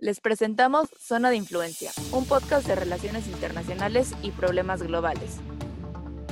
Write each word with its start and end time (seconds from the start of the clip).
Les 0.00 0.20
presentamos 0.20 0.88
Zona 0.96 1.28
de 1.28 1.34
Influencia, 1.34 1.90
un 2.12 2.24
podcast 2.24 2.68
de 2.68 2.76
relaciones 2.76 3.26
internacionales 3.26 4.12
y 4.22 4.30
problemas 4.30 4.80
globales. 4.80 5.40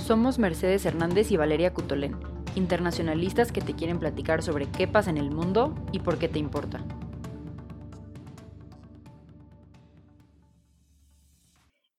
Somos 0.07 0.39
Mercedes 0.39 0.87
Hernández 0.87 1.33
y 1.33 1.37
Valeria 1.37 1.75
Cutolén, 1.75 2.17
internacionalistas 2.55 3.51
que 3.51 3.61
te 3.61 3.75
quieren 3.75 3.99
platicar 3.99 4.45
sobre 4.45 4.71
qué 4.71 4.87
pasa 4.87 5.11
en 5.11 5.17
el 5.17 5.33
mundo 5.33 5.75
y 5.91 5.99
por 5.99 6.17
qué 6.17 6.29
te 6.29 6.39
importa. 6.39 6.85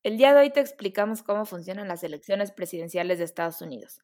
El 0.04 0.18
día 0.18 0.34
de 0.34 0.40
hoy 0.40 0.54
te 0.54 0.62
explicamos 0.62 1.22
cómo 1.22 1.44
funcionan 1.44 1.90
las 1.90 2.02
elecciones 2.06 2.54
presidenciales 2.54 3.18
de 3.18 3.26
Estados 3.26 3.62
Unidos, 3.62 4.00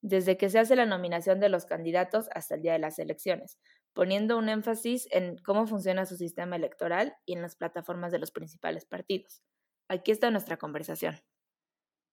desde 0.00 0.38
que 0.38 0.48
se 0.48 0.58
hace 0.58 0.76
la 0.76 0.86
nominación 0.86 1.40
de 1.40 1.50
los 1.50 1.66
candidatos 1.66 2.30
hasta 2.34 2.54
el 2.54 2.62
día 2.62 2.72
de 2.72 2.78
las 2.78 2.98
elecciones, 2.98 3.58
poniendo 3.94 4.38
un 4.38 4.48
énfasis 4.48 5.08
en 5.10 5.36
cómo 5.38 5.66
funciona 5.66 6.06
su 6.06 6.16
sistema 6.16 6.56
electoral 6.56 7.14
y 7.26 7.34
en 7.34 7.42
las 7.42 7.56
plataformas 7.56 8.12
de 8.12 8.18
los 8.18 8.30
principales 8.30 8.84
partidos. 8.86 9.42
Aquí 9.88 10.10
está 10.10 10.30
nuestra 10.30 10.56
conversación. 10.56 11.16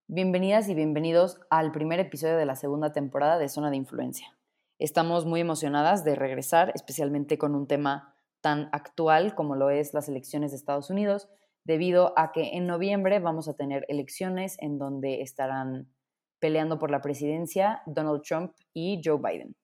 Bienvenidas 0.07 0.67
y 0.69 0.75
bienvenidos 0.75 1.39
al 1.49 1.71
primer 1.71 1.99
episodio 1.99 2.35
de 2.35 2.45
la 2.45 2.55
segunda 2.55 2.91
temporada 2.91 3.37
de 3.37 3.47
Zona 3.47 3.69
de 3.69 3.77
Influencia. 3.77 4.35
Estamos 4.79 5.25
muy 5.25 5.41
emocionadas 5.41 6.03
de 6.03 6.15
regresar, 6.15 6.71
especialmente 6.73 7.37
con 7.37 7.53
un 7.53 7.67
tema 7.67 8.15
tan 8.41 8.69
actual 8.71 9.35
como 9.35 9.55
lo 9.55 9.69
es 9.69 9.93
las 9.93 10.09
elecciones 10.09 10.51
de 10.51 10.57
Estados 10.57 10.89
Unidos, 10.89 11.29
debido 11.63 12.17
a 12.17 12.31
que 12.31 12.55
en 12.57 12.65
noviembre 12.65 13.19
vamos 13.19 13.47
a 13.47 13.55
tener 13.55 13.85
elecciones 13.89 14.57
en 14.59 14.77
donde 14.79 15.21
estarán 15.21 15.93
peleando 16.39 16.79
por 16.79 16.89
la 16.89 17.01
presidencia 17.01 17.81
Donald 17.85 18.21
Trump 18.23 18.53
y 18.73 19.01
Joe 19.03 19.19
Biden. 19.21 19.55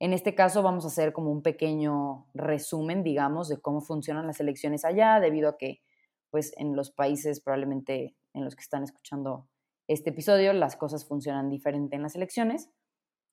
En 0.00 0.14
este 0.14 0.34
caso 0.34 0.62
vamos 0.62 0.84
a 0.84 0.88
hacer 0.88 1.12
como 1.12 1.30
un 1.30 1.42
pequeño 1.42 2.26
resumen, 2.32 3.04
digamos, 3.04 3.50
de 3.50 3.60
cómo 3.60 3.82
funcionan 3.82 4.26
las 4.26 4.40
elecciones 4.40 4.86
allá, 4.86 5.20
debido 5.20 5.50
a 5.50 5.58
que, 5.58 5.82
pues, 6.30 6.54
en 6.56 6.74
los 6.74 6.90
países 6.90 7.40
probablemente 7.40 8.16
en 8.32 8.44
los 8.44 8.56
que 8.56 8.62
están 8.62 8.82
escuchando 8.82 9.46
este 9.88 10.10
episodio, 10.10 10.54
las 10.54 10.76
cosas 10.76 11.06
funcionan 11.06 11.50
diferente 11.50 11.96
en 11.96 12.02
las 12.02 12.14
elecciones. 12.14 12.70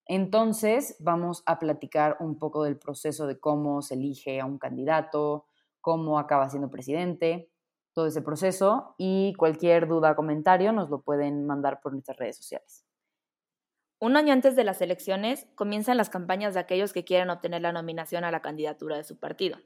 Entonces, 0.08 0.98
vamos 1.00 1.42
a 1.46 1.58
platicar 1.58 2.18
un 2.20 2.38
poco 2.38 2.64
del 2.64 2.78
proceso 2.78 3.28
de 3.28 3.40
cómo 3.40 3.82
se 3.82 3.94
elige 3.94 4.42
a 4.42 4.46
un 4.46 4.58
candidato, 4.58 5.46
cómo 5.80 6.20
acaba 6.20 6.50
siendo 6.50 6.70
presidente, 6.70 7.50
todo 7.94 8.08
ese 8.08 8.22
proceso 8.22 8.94
y 8.98 9.34
cualquier 9.38 9.88
duda 9.88 10.12
o 10.12 10.16
comentario 10.16 10.74
nos 10.74 10.90
lo 10.90 11.02
pueden 11.02 11.46
mandar 11.46 11.80
por 11.80 11.94
nuestras 11.94 12.18
redes 12.18 12.38
sociales. 12.38 12.87
Un 14.00 14.16
año 14.16 14.32
antes 14.32 14.56
de 14.56 14.64
las 14.64 14.82
elecciones 14.82 15.48
comienzan 15.56 15.98
las 15.98 16.10
campañas 16.10 16.54
de 16.54 16.60
aquellos 16.60 16.94
que 16.94 17.04
quieren 17.04 17.32
obtener 17.32 17.62
la 17.64 17.72
nominación 17.72 18.24
a 18.24 18.32
la 18.32 18.42
candidatura 18.42 18.96
de 18.96 19.04
su 19.04 19.20
partido. 19.20 19.58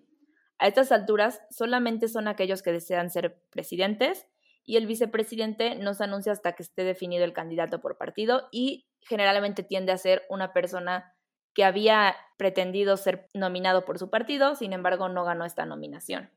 A 0.57 0.67
estas 0.67 0.91
alturas 0.91 1.41
solamente 1.49 2.07
son 2.07 2.27
aquellos 2.27 2.61
que 2.61 2.71
desean 2.71 3.09
ser 3.09 3.41
presidentes 3.49 4.27
y 4.63 4.77
el 4.77 4.87
vicepresidente 4.87 5.75
no 5.75 5.93
se 5.93 6.05
anuncia 6.05 6.31
hasta 6.31 6.53
que 6.53 6.63
esté 6.63 6.83
definido 6.83 7.25
el 7.25 7.33
candidato 7.33 7.81
por 7.81 7.97
partido 7.97 8.47
y 8.51 8.87
generalmente 9.01 9.63
tiende 9.63 9.91
a 9.91 9.97
ser 9.97 10.23
una 10.29 10.53
persona 10.53 11.13
que 11.53 11.65
había 11.65 12.15
pretendido 12.37 12.95
ser 12.95 13.27
nominado 13.33 13.83
por 13.83 13.99
su 13.99 14.09
partido, 14.09 14.55
sin 14.55 14.71
embargo 14.71 15.09
no 15.09 15.25
ganó 15.25 15.43
esta 15.43 15.65
nominación. 15.65 16.29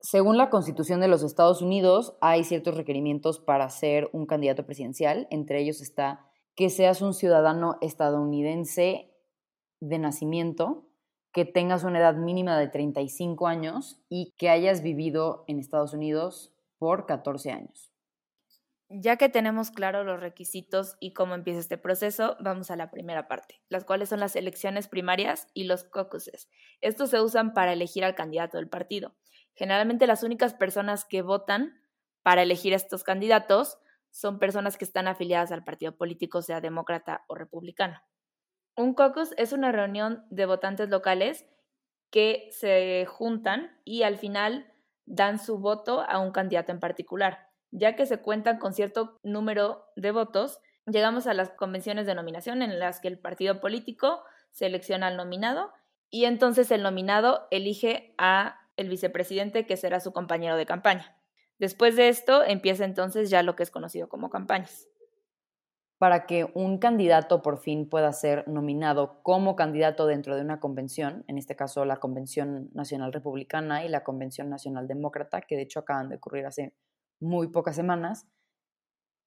Según 0.00 0.36
la 0.36 0.50
Constitución 0.50 1.00
de 1.00 1.08
los 1.08 1.22
Estados 1.22 1.62
Unidos, 1.62 2.16
hay 2.20 2.44
ciertos 2.44 2.76
requerimientos 2.76 3.38
para 3.38 3.70
ser 3.70 4.10
un 4.12 4.26
candidato 4.26 4.66
presidencial, 4.66 5.28
entre 5.30 5.60
ellos 5.60 5.80
está 5.80 6.31
que 6.54 6.70
seas 6.70 7.02
un 7.02 7.14
ciudadano 7.14 7.78
estadounidense 7.80 9.10
de 9.80 9.98
nacimiento, 9.98 10.88
que 11.32 11.44
tengas 11.44 11.84
una 11.84 11.98
edad 11.98 12.14
mínima 12.14 12.58
de 12.58 12.68
35 12.68 13.46
años 13.46 14.02
y 14.08 14.34
que 14.36 14.50
hayas 14.50 14.82
vivido 14.82 15.44
en 15.48 15.58
Estados 15.58 15.94
Unidos 15.94 16.52
por 16.78 17.06
14 17.06 17.52
años. 17.52 17.92
Ya 18.94 19.16
que 19.16 19.30
tenemos 19.30 19.70
claro 19.70 20.04
los 20.04 20.20
requisitos 20.20 20.96
y 21.00 21.14
cómo 21.14 21.34
empieza 21.34 21.60
este 21.60 21.78
proceso, 21.78 22.36
vamos 22.40 22.70
a 22.70 22.76
la 22.76 22.90
primera 22.90 23.26
parte, 23.26 23.62
las 23.70 23.84
cuales 23.84 24.10
son 24.10 24.20
las 24.20 24.36
elecciones 24.36 24.86
primarias 24.86 25.46
y 25.54 25.64
los 25.64 25.84
caucuses. 25.84 26.50
Estos 26.82 27.08
se 27.08 27.22
usan 27.22 27.54
para 27.54 27.72
elegir 27.72 28.04
al 28.04 28.14
candidato 28.14 28.58
del 28.58 28.68
partido. 28.68 29.14
Generalmente 29.54 30.06
las 30.06 30.22
únicas 30.22 30.52
personas 30.52 31.06
que 31.06 31.22
votan 31.22 31.80
para 32.22 32.42
elegir 32.42 32.74
a 32.74 32.76
estos 32.76 33.02
candidatos 33.02 33.78
son 34.12 34.38
personas 34.38 34.76
que 34.76 34.84
están 34.84 35.08
afiliadas 35.08 35.50
al 35.50 35.64
partido 35.64 35.96
político, 35.96 36.42
sea 36.42 36.60
demócrata 36.60 37.24
o 37.26 37.34
republicano. 37.34 38.00
Un 38.76 38.94
caucus 38.94 39.34
es 39.36 39.52
una 39.52 39.72
reunión 39.72 40.24
de 40.30 40.46
votantes 40.46 40.88
locales 40.88 41.46
que 42.10 42.48
se 42.52 43.06
juntan 43.06 43.80
y 43.84 44.02
al 44.02 44.18
final 44.18 44.70
dan 45.06 45.38
su 45.38 45.58
voto 45.58 46.02
a 46.02 46.18
un 46.18 46.30
candidato 46.30 46.70
en 46.70 46.78
particular. 46.78 47.50
Ya 47.70 47.96
que 47.96 48.06
se 48.06 48.18
cuentan 48.18 48.58
con 48.58 48.74
cierto 48.74 49.18
número 49.22 49.86
de 49.96 50.10
votos, 50.10 50.60
llegamos 50.86 51.26
a 51.26 51.34
las 51.34 51.50
convenciones 51.50 52.06
de 52.06 52.14
nominación 52.14 52.60
en 52.60 52.78
las 52.78 53.00
que 53.00 53.08
el 53.08 53.18
partido 53.18 53.60
político 53.60 54.22
selecciona 54.50 55.06
al 55.06 55.16
nominado 55.16 55.72
y 56.10 56.26
entonces 56.26 56.70
el 56.70 56.82
nominado 56.82 57.48
elige 57.50 58.14
a 58.18 58.58
el 58.76 58.90
vicepresidente 58.90 59.66
que 59.66 59.78
será 59.78 60.00
su 60.00 60.12
compañero 60.12 60.56
de 60.56 60.66
campaña. 60.66 61.16
Después 61.62 61.94
de 61.94 62.08
esto 62.08 62.42
empieza 62.42 62.84
entonces 62.84 63.30
ya 63.30 63.44
lo 63.44 63.54
que 63.54 63.62
es 63.62 63.70
conocido 63.70 64.08
como 64.08 64.30
campañas. 64.30 64.88
Para 65.96 66.26
que 66.26 66.50
un 66.54 66.78
candidato 66.78 67.40
por 67.40 67.56
fin 67.58 67.88
pueda 67.88 68.12
ser 68.12 68.48
nominado 68.48 69.22
como 69.22 69.54
candidato 69.54 70.08
dentro 70.08 70.34
de 70.34 70.42
una 70.42 70.58
convención, 70.58 71.24
en 71.28 71.38
este 71.38 71.54
caso 71.54 71.84
la 71.84 71.98
Convención 71.98 72.68
Nacional 72.74 73.12
Republicana 73.12 73.84
y 73.84 73.88
la 73.88 74.02
Convención 74.02 74.50
Nacional 74.50 74.88
Demócrata, 74.88 75.40
que 75.42 75.54
de 75.54 75.62
hecho 75.62 75.78
acaban 75.78 76.08
de 76.08 76.16
ocurrir 76.16 76.46
hace 76.46 76.74
muy 77.20 77.46
pocas 77.46 77.76
semanas, 77.76 78.26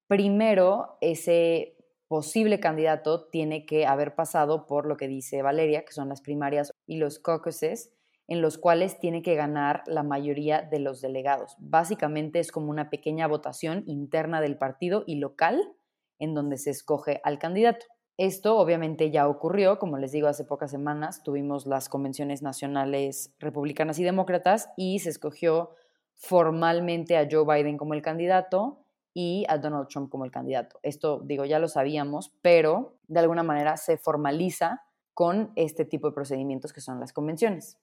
primero 0.10 0.98
ese 1.00 1.78
posible 2.10 2.60
candidato 2.60 3.30
tiene 3.30 3.66
que 3.66 3.86
haber 3.86 4.14
pasado 4.14 4.68
por 4.68 4.88
lo 4.88 4.98
que 4.98 5.08
dice 5.08 5.42
Valeria, 5.42 5.86
que 5.86 5.94
son 5.94 6.10
las 6.10 6.20
primarias 6.20 6.74
y 6.86 6.98
los 6.98 7.18
caucuses, 7.18 7.95
en 8.28 8.42
los 8.42 8.58
cuales 8.58 9.00
tiene 9.00 9.22
que 9.22 9.36
ganar 9.36 9.84
la 9.86 10.04
mayoría 10.04 10.62
de 10.62 10.80
los 10.80 11.02
delegados. 11.02 11.56
Básicamente 11.60 12.40
es 12.40 12.52
como 12.52 12.72
una 12.72 12.90
pequeña 12.90 13.28
votación 13.28 13.84
interna 13.86 14.42
del 14.42 14.58
partido 14.58 15.04
y 15.06 15.16
local 15.16 15.74
en 16.18 16.34
donde 16.34 16.58
se 16.58 16.72
escoge 16.72 17.22
al 17.24 17.38
candidato. 17.38 17.86
Esto 18.18 18.58
obviamente 18.58 19.12
ya 19.12 19.28
ocurrió, 19.28 19.78
como 19.78 19.98
les 19.98 20.14
digo, 20.14 20.28
hace 20.28 20.46
pocas 20.46 20.72
semanas 20.72 21.22
tuvimos 21.22 21.66
las 21.66 21.90
convenciones 21.90 22.42
nacionales 22.42 23.36
republicanas 23.40 24.00
y 24.00 24.04
demócratas 24.04 24.70
y 24.78 25.00
se 25.00 25.10
escogió 25.10 25.72
formalmente 26.16 27.18
a 27.18 27.28
Joe 27.30 27.46
Biden 27.46 27.78
como 27.78 27.94
el 27.94 28.02
candidato 28.02 28.86
y 29.14 29.46
a 29.50 29.58
Donald 29.58 29.90
Trump 29.90 30.10
como 30.10 30.24
el 30.24 30.32
candidato. 30.32 30.80
Esto, 30.82 31.22
digo, 31.26 31.44
ya 31.44 31.60
lo 31.60 31.68
sabíamos, 31.68 32.34
pero 32.42 32.98
de 33.08 33.20
alguna 33.20 33.44
manera 33.44 33.76
se 33.76 33.98
formaliza 33.98 34.84
con 35.14 35.52
este 35.56 35.84
tipo 35.84 36.08
de 36.08 36.14
procedimientos 36.14 36.72
que 36.72 36.82
son 36.82 37.02
las 37.02 37.12
convenciones 37.12 37.78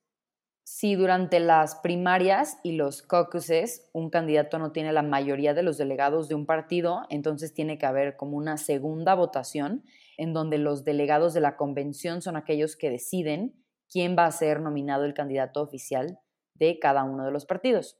si 0.65 0.95
durante 0.95 1.41
las 1.41 1.77
primarias 1.77 2.59
y 2.62 2.73
los 2.73 3.03
caucuses 3.03 3.91
un 3.93 4.11
candidato 4.11 4.59
no 4.59 4.71
tiene 4.71 4.93
la 4.93 5.03
mayoría 5.03 5.55
de 5.55 5.62
los 5.62 5.77
delegados 5.77 6.28
de 6.28 6.37
un 6.37 6.47
partido, 6.47 7.03
entonces 7.11 7.53
tiene 7.53 7.78
que 7.78 7.87
haber 7.87 8.17
como 8.17 8.37
una 8.37 8.56
segunda 8.56 9.15
votación 9.15 9.84
en 10.17 10.33
donde 10.33 10.59
los 10.59 10.84
delegados 10.84 11.34
de 11.34 11.41
la 11.41 11.56
convención 11.56 12.23
son 12.23 12.37
aquellos 12.37 12.77
que 12.77 12.91
deciden 12.91 13.55
quién 13.91 14.17
va 14.17 14.27
a 14.27 14.33
ser 14.33 14.61
nominado 14.61 15.05
el 15.05 15.15
candidato 15.15 15.61
oficial 15.61 16.21
de 16.55 16.79
cada 16.79 17.03
uno 17.05 17.25
de 17.25 17.33
los 17.33 17.44
partidos. 17.44 17.99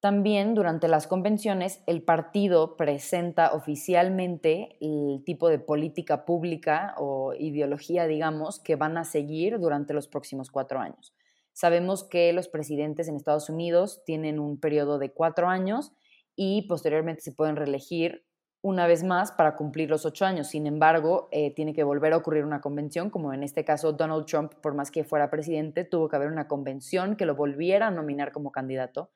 También 0.00 0.54
durante 0.54 0.88
las 0.88 1.06
convenciones 1.06 1.84
el 1.86 2.02
partido 2.02 2.76
presenta 2.76 3.52
oficialmente 3.52 4.76
el 4.80 5.22
tipo 5.24 5.48
de 5.48 5.60
política 5.60 6.24
pública 6.24 6.96
o 6.98 7.34
ideología, 7.34 8.08
digamos, 8.08 8.58
que 8.58 8.74
van 8.74 8.98
a 8.98 9.04
seguir 9.04 9.60
durante 9.60 9.94
los 9.94 10.08
próximos 10.08 10.50
cuatro 10.50 10.80
años. 10.80 11.14
Sabemos 11.52 12.04
que 12.04 12.32
los 12.32 12.48
presidentes 12.48 13.08
en 13.08 13.16
Estados 13.16 13.48
Unidos 13.50 14.02
tienen 14.04 14.38
un 14.38 14.58
periodo 14.58 14.98
de 14.98 15.12
cuatro 15.12 15.48
años 15.48 15.92
y 16.34 16.62
posteriormente 16.68 17.22
se 17.22 17.32
pueden 17.32 17.56
reelegir 17.56 18.24
una 18.62 18.86
vez 18.86 19.02
más 19.02 19.32
para 19.32 19.56
cumplir 19.56 19.90
los 19.90 20.06
ocho 20.06 20.24
años. 20.24 20.46
Sin 20.46 20.66
embargo, 20.66 21.28
eh, 21.32 21.52
tiene 21.52 21.74
que 21.74 21.82
volver 21.82 22.12
a 22.12 22.16
ocurrir 22.16 22.44
una 22.44 22.60
convención, 22.60 23.10
como 23.10 23.32
en 23.34 23.42
este 23.42 23.64
caso 23.64 23.92
Donald 23.92 24.24
Trump, 24.26 24.54
por 24.62 24.74
más 24.74 24.90
que 24.90 25.04
fuera 25.04 25.30
presidente, 25.30 25.84
tuvo 25.84 26.08
que 26.08 26.16
haber 26.16 26.28
una 26.28 26.46
convención 26.46 27.16
que 27.16 27.26
lo 27.26 27.34
volviera 27.34 27.88
a 27.88 27.90
nominar 27.90 28.30
como 28.32 28.52
candidato 28.52 29.10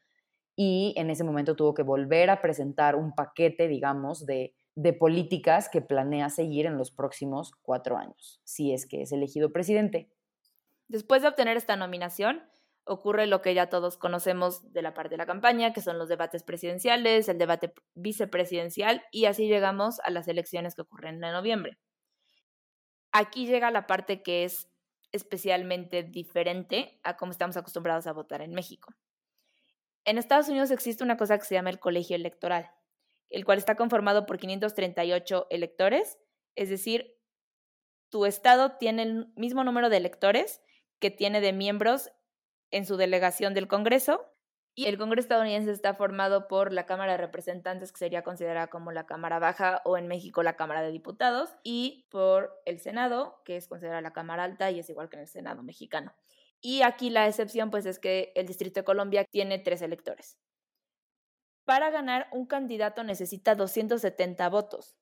y 0.56 0.94
en 0.97 1.11
ese 1.11 1.23
momento 1.23 1.55
tuvo 1.55 1.75
que 1.75 1.82
volver 1.82 2.31
a 2.31 2.41
presentar 2.41 2.97
un 2.97 3.15
paquete, 3.15 3.69
digamos, 3.69 4.27
de, 4.27 4.55
de 4.75 4.93
políticas 4.93 5.69
que 5.69 5.82
planea 5.82 6.29
seguir 6.29 6.67
en 6.67 6.77
los 6.77 6.91
próximos 6.91 7.53
cuatro 7.62 7.99
años, 7.99 8.41
si 8.44 8.73
es 8.73 8.87
que 8.87 9.03
es 9.03 9.12
elegido 9.12 9.53
presidente. 9.53 10.11
Después 10.88 11.23
de 11.23 11.29
obtener 11.29 11.56
esta 11.56 11.77
nominación, 11.77 12.43
ocurre 12.85 13.27
lo 13.27 13.43
que 13.43 13.55
ya 13.55 13.69
todos 13.69 13.99
conocemos 13.99 14.73
de 14.73 14.83
la 14.83 14.94
parte 14.94 15.11
de 15.11 15.17
la 15.19 15.27
campaña, 15.27 15.73
que 15.73 15.81
son 15.81 15.99
los 15.99 16.09
debates 16.09 16.44
presidenciales, 16.44 17.29
el 17.29 17.38
debate 17.38 17.75
vicepresidencial, 17.94 19.03
y 19.11 19.25
así 19.25 19.49
llegamos 19.49 19.99
a 20.00 20.11
las 20.11 20.29
elecciones 20.29 20.75
que 20.75 20.83
ocurren 20.83 21.23
en 21.23 21.33
noviembre. 21.33 21.79
Aquí 23.11 23.47
llega 23.47 23.71
la 23.71 23.87
parte 23.87 24.23
que 24.23 24.44
es 24.44 24.71
especialmente 25.11 26.05
diferente 26.05 27.00
a 27.03 27.17
cómo 27.17 27.32
estamos 27.32 27.56
acostumbrados 27.56 28.06
a 28.06 28.12
votar 28.12 28.43
en 28.43 28.53
México. 28.53 28.94
En 30.05 30.19
Estados 30.19 30.49
Unidos 30.49 30.71
existe 30.71 31.03
una 31.03 31.17
cosa 31.17 31.37
que 31.39 31.44
se 31.44 31.55
llama 31.56 31.71
el 31.71 31.81
colegio 31.81 32.15
electoral, 32.15 32.71
el 33.31 33.44
cual 33.44 33.59
está 33.59 33.75
conformado 33.75 34.27
por 34.27 34.39
538 34.39 35.49
electores, 35.50 36.19
es 36.55 36.69
decir, 36.69 37.17
tu 38.09 38.25
estado 38.25 38.77
tiene 38.79 39.03
el 39.03 39.32
mismo 39.35 39.65
número 39.65 39.89
de 39.91 39.97
electores 39.97 40.61
que 40.98 41.10
tiene 41.10 41.40
de 41.40 41.52
miembros 41.52 42.10
en 42.70 42.87
su 42.87 42.96
delegación 42.96 43.54
del 43.54 43.69
Congreso. 43.69 44.32
Y 44.75 44.87
el 44.87 44.98
Congreso 44.98 45.25
estadounidense 45.25 45.70
está 45.72 45.94
formado 45.94 46.48
por 46.48 46.70
la 46.70 46.84
Cámara 46.84 47.12
de 47.12 47.19
Representantes, 47.19 47.93
que 47.93 47.98
sería 47.98 48.22
considerada 48.22 48.66
como 48.66 48.93
la 48.93 49.06
Cámara 49.06 49.38
Baja, 49.38 49.81
o 49.87 49.96
en 49.96 50.06
México 50.06 50.43
la 50.43 50.56
Cámara 50.56 50.82
de 50.82 50.90
Diputados, 50.90 51.56
y 51.62 52.06
por 52.10 52.60
el 52.66 52.78
Senado, 52.78 53.40
que 53.46 53.56
es 53.56 53.69
considerada 53.69 54.02
la 54.02 54.12
Cámara 54.12 54.44
Alta 54.44 54.70
y 54.70 54.81
es 54.81 54.90
igual 54.90 55.08
que 55.08 55.16
en 55.16 55.22
el 55.22 55.28
Senado 55.28 55.62
mexicano. 55.62 56.14
Y 56.60 56.82
aquí 56.82 57.08
la 57.08 57.26
excepción, 57.26 57.70
pues, 57.70 57.87
es 57.87 57.98
que 57.98 58.32
el 58.34 58.46
Distrito 58.46 58.81
de 58.81 58.84
Colombia 58.84 59.25
tiene 59.25 59.58
tres 59.58 59.81
electores. 59.81 60.37
Para 61.64 61.90
ganar, 61.90 62.28
un 62.31 62.46
candidato 62.46 63.02
necesita 63.02 63.54
270 63.54 64.48
votos. 64.50 64.94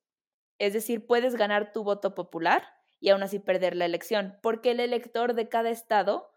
Es 0.59 0.73
decir, 0.73 1.07
puedes 1.07 1.35
ganar 1.35 1.73
tu 1.73 1.83
voto 1.83 2.15
popular 2.15 2.65
y 3.05 3.11
aún 3.11 3.23
así 3.23 3.39
perder 3.39 3.77
la 3.77 3.85
elección, 3.85 4.39
porque 4.43 4.71
el 4.71 4.81
elector 4.81 5.35
de 5.35 5.51
cada 5.51 5.69
estado 5.69 6.31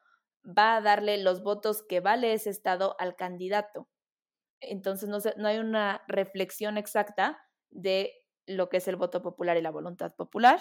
va 0.46 0.76
a 0.76 0.82
darle 0.82 1.18
los 1.18 1.42
votos 1.42 1.82
que 1.82 2.02
vale 2.02 2.34
ese 2.34 2.50
estado 2.50 2.98
al 3.00 3.16
candidato. 3.16 3.88
Entonces 4.60 5.08
no, 5.08 5.20
no 5.38 5.48
hay 5.48 5.60
una 5.60 6.04
reflexión 6.10 6.78
exacta 6.78 7.40
de 7.70 8.12
lo 8.48 8.68
que 8.68 8.78
es 8.78 8.90
el 8.90 8.98
voto 8.98 9.22
popular 9.22 9.56
y 9.56 9.62
la 9.62 9.72
voluntad 9.72 10.14
popular. 10.18 10.60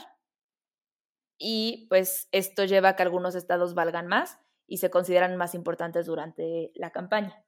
Y 1.39 1.89
pues 1.89 2.29
esto 2.31 2.65
lleva 2.67 2.91
a 2.91 2.97
que 2.97 3.03
algunos 3.03 3.35
estados 3.35 3.75
valgan 3.75 4.07
más 4.07 4.39
y 4.69 4.77
se 4.77 4.91
consideran 4.91 5.37
más 5.37 5.57
importantes 5.57 6.07
durante 6.07 6.71
la 6.77 6.93
campaña. 6.93 7.46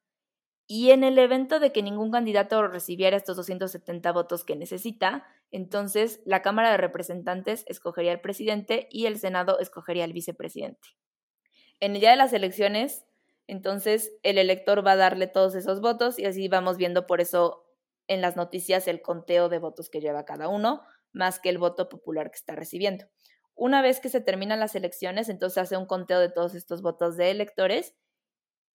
Y 0.71 0.91
en 0.91 1.03
el 1.03 1.19
evento 1.19 1.61
de 1.61 1.73
que 1.73 1.83
ningún 1.83 2.11
candidato 2.11 2.69
recibiera 2.69 3.17
estos 3.17 3.37
270 3.39 4.13
votos 4.13 4.45
que 4.45 4.55
necesita, 4.55 5.27
entonces 5.51 6.21
la 6.27 6.43
Cámara 6.43 6.71
de 6.71 6.77
Representantes 6.77 7.65
escogería 7.69 8.13
al 8.13 8.21
presidente 8.21 8.87
y 8.91 9.07
el 9.07 9.19
Senado 9.19 9.59
escogería 9.61 10.05
al 10.05 10.13
vicepresidente. 10.13 10.89
En 11.81 11.95
el 11.95 12.01
día 12.01 12.11
de 12.11 12.17
las 12.17 12.35
elecciones, 12.35 13.07
entonces 13.47 14.13
el 14.23 14.37
elector 14.37 14.87
va 14.87 14.93
a 14.93 14.97
darle 14.97 15.27
todos 15.27 15.55
esos 15.55 15.81
votos 15.81 16.19
y 16.19 16.27
así 16.27 16.49
vamos 16.49 16.77
viendo 16.77 17.07
por 17.07 17.23
eso 17.23 17.65
en 18.07 18.21
las 18.21 18.37
noticias 18.37 18.89
el 18.89 19.01
conteo 19.01 19.49
de 19.49 19.59
votos 19.59 19.89
que 19.89 20.03
lleva 20.03 20.27
cada 20.27 20.49
uno, 20.49 20.83
más 21.13 21.41
que 21.41 21.49
el 21.49 21.57
voto 21.57 21.89
popular 21.89 22.31
que 22.31 22.37
está 22.37 22.55
recibiendo. 22.55 23.07
Una 23.55 23.81
vez 23.81 24.01
que 24.01 24.11
se 24.11 24.21
terminan 24.21 24.61
las 24.61 24.75
elecciones, 24.75 25.31
entonces 25.31 25.59
hace 25.59 25.79
un 25.79 25.87
conteo 25.87 26.21
de 26.21 26.29
todos 26.29 26.55
estos 26.55 26.83
votos 26.83 27.17
de 27.17 27.31
electores 27.31 27.95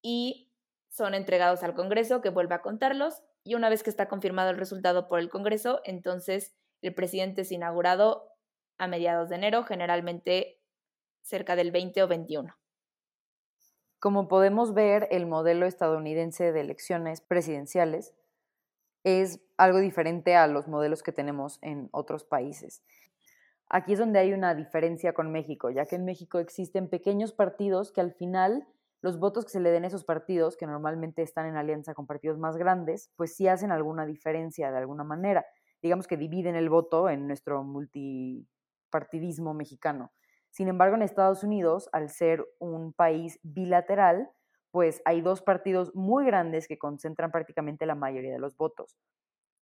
y 0.02 0.53
son 0.94 1.16
entregados 1.16 1.64
al 1.64 1.74
Congreso 1.74 2.22
que 2.22 2.30
vuelve 2.30 2.54
a 2.54 2.62
contarlos 2.62 3.24
y 3.44 3.56
una 3.56 3.68
vez 3.68 3.82
que 3.82 3.90
está 3.90 4.08
confirmado 4.08 4.52
el 4.52 4.58
resultado 4.58 5.08
por 5.08 5.20
el 5.20 5.32
Congreso, 5.32 5.82
entonces 5.86 6.56
el 6.84 6.94
presidente 6.94 7.42
es 7.42 7.52
inaugurado 7.52 8.30
a 8.78 8.88
mediados 8.88 9.30
de 9.30 9.38
enero, 9.38 9.64
generalmente 9.64 10.62
cerca 11.24 11.56
del 11.56 11.72
20 11.72 12.04
o 12.04 12.08
21. 12.08 12.56
Como 14.00 14.28
podemos 14.28 14.76
ver, 14.76 15.08
el 15.10 15.26
modelo 15.26 15.66
estadounidense 15.66 16.52
de 16.52 16.62
elecciones 16.62 17.22
presidenciales 17.22 18.14
es 19.04 19.42
algo 19.58 19.80
diferente 19.80 20.36
a 20.36 20.46
los 20.46 20.68
modelos 20.68 21.02
que 21.02 21.12
tenemos 21.12 21.58
en 21.64 21.90
otros 21.92 22.24
países. 22.24 22.84
Aquí 23.68 23.94
es 23.94 24.00
donde 24.00 24.20
hay 24.20 24.32
una 24.32 24.54
diferencia 24.54 25.14
con 25.14 25.32
México, 25.32 25.72
ya 25.72 25.88
que 25.88 25.96
en 25.96 26.06
México 26.06 26.38
existen 26.38 26.88
pequeños 26.88 27.34
partidos 27.34 27.92
que 27.92 28.02
al 28.02 28.14
final 28.14 28.68
los 29.04 29.20
votos 29.20 29.44
que 29.44 29.52
se 29.52 29.60
le 29.60 29.70
den 29.70 29.84
a 29.84 29.88
esos 29.88 30.06
partidos, 30.06 30.56
que 30.56 30.66
normalmente 30.66 31.22
están 31.24 31.46
en 31.46 31.58
alianza 31.58 31.94
con 31.94 32.08
partidos 32.08 32.40
más 32.40 32.56
grandes, 32.56 33.12
pues 33.18 33.36
sí 33.36 33.50
hacen 33.50 33.70
alguna 33.70 34.06
diferencia 34.06 34.72
de 34.72 34.78
alguna 34.78 35.04
manera. 35.04 35.46
Digamos 35.82 36.08
que 36.08 36.16
dividen 36.16 36.56
el 36.56 36.70
voto 36.70 37.10
en 37.10 37.28
nuestro 37.28 37.66
multipartidismo 37.66 39.54
mexicano. 39.54 40.14
Sin 40.52 40.70
embargo, 40.70 40.96
en 40.96 41.02
Estados 41.02 41.44
Unidos, 41.44 41.90
al 41.92 42.10
ser 42.10 42.48
un 42.60 42.94
país 42.94 43.40
bilateral, 43.44 44.30
pues 44.72 45.02
hay 45.04 45.20
dos 45.20 45.42
partidos 45.42 45.94
muy 45.94 46.26
grandes 46.26 46.70
que 46.70 46.78
concentran 46.78 47.30
prácticamente 47.30 47.86
la 47.86 47.96
mayoría 47.96 48.32
de 48.32 48.40
los 48.40 48.56
votos. 48.56 48.98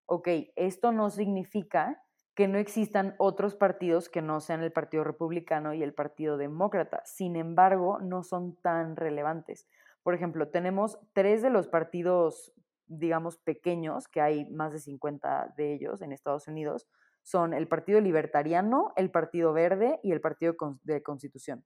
Ok, 0.05 0.27
esto 0.55 0.91
no 0.91 1.09
significa 1.09 2.03
que 2.35 2.47
no 2.47 2.57
existan 2.57 3.15
otros 3.17 3.55
partidos 3.55 4.09
que 4.09 4.21
no 4.21 4.39
sean 4.39 4.63
el 4.63 4.71
Partido 4.71 5.03
Republicano 5.03 5.73
y 5.73 5.83
el 5.83 5.93
Partido 5.93 6.37
Demócrata. 6.37 7.01
Sin 7.05 7.35
embargo, 7.35 7.99
no 7.99 8.23
son 8.23 8.55
tan 8.55 8.95
relevantes. 8.95 9.67
Por 10.03 10.13
ejemplo, 10.13 10.49
tenemos 10.49 10.97
tres 11.13 11.41
de 11.41 11.49
los 11.49 11.67
partidos, 11.67 12.53
digamos, 12.87 13.37
pequeños, 13.37 14.07
que 14.07 14.21
hay 14.21 14.49
más 14.49 14.73
de 14.73 14.79
50 14.79 15.53
de 15.57 15.73
ellos 15.73 16.01
en 16.01 16.11
Estados 16.11 16.47
Unidos, 16.47 16.87
son 17.23 17.53
el 17.53 17.67
Partido 17.67 18.01
Libertariano, 18.01 18.93
el 18.95 19.11
Partido 19.11 19.53
Verde 19.53 19.99
y 20.01 20.11
el 20.11 20.21
Partido 20.21 20.55
de 20.83 21.03
Constitución. 21.03 21.63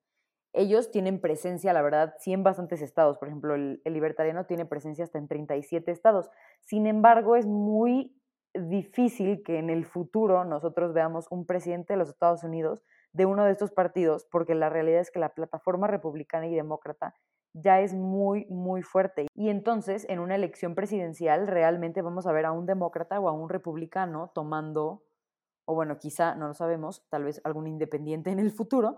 Ellos 0.51 0.91
tienen 0.91 1.21
presencia, 1.21 1.73
la 1.73 1.81
verdad, 1.81 2.15
sí 2.19 2.33
en 2.33 2.43
bastantes 2.43 2.81
estados. 2.81 3.17
Por 3.17 3.27
ejemplo, 3.27 3.55
el, 3.55 3.81
el 3.83 3.93
Libertariano 3.93 4.45
tiene 4.45 4.65
presencia 4.65 5.03
hasta 5.03 5.17
en 5.17 5.27
37 5.27 5.91
estados. 5.91 6.29
Sin 6.61 6.87
embargo, 6.87 7.35
es 7.35 7.45
muy 7.45 8.15
difícil 8.57 9.43
que 9.43 9.59
en 9.59 9.69
el 9.69 9.85
futuro 9.85 10.45
nosotros 10.45 10.93
veamos 10.93 11.27
un 11.29 11.45
presidente 11.45 11.93
de 11.93 11.97
los 11.97 12.09
Estados 12.09 12.43
Unidos 12.43 12.83
de 13.13 13.25
uno 13.25 13.45
de 13.45 13.51
estos 13.51 13.71
partidos, 13.71 14.27
porque 14.29 14.55
la 14.55 14.69
realidad 14.69 14.99
es 14.99 15.11
que 15.11 15.19
la 15.19 15.33
plataforma 15.33 15.87
republicana 15.87 16.47
y 16.47 16.55
demócrata 16.55 17.15
ya 17.53 17.79
es 17.79 17.93
muy, 17.93 18.45
muy 18.49 18.81
fuerte. 18.81 19.27
Y 19.33 19.49
entonces, 19.49 20.05
en 20.09 20.19
una 20.19 20.35
elección 20.35 20.75
presidencial, 20.75 21.47
realmente 21.47 22.01
vamos 22.01 22.27
a 22.27 22.33
ver 22.33 22.45
a 22.45 22.51
un 22.51 22.65
demócrata 22.65 23.19
o 23.19 23.29
a 23.29 23.31
un 23.31 23.47
republicano 23.47 24.31
tomando, 24.35 25.03
o 25.65 25.73
bueno, 25.73 25.97
quizá, 25.97 26.35
no 26.35 26.47
lo 26.47 26.53
sabemos, 26.53 27.07
tal 27.09 27.23
vez 27.23 27.39
algún 27.45 27.67
independiente 27.67 28.31
en 28.31 28.39
el 28.39 28.51
futuro, 28.51 28.97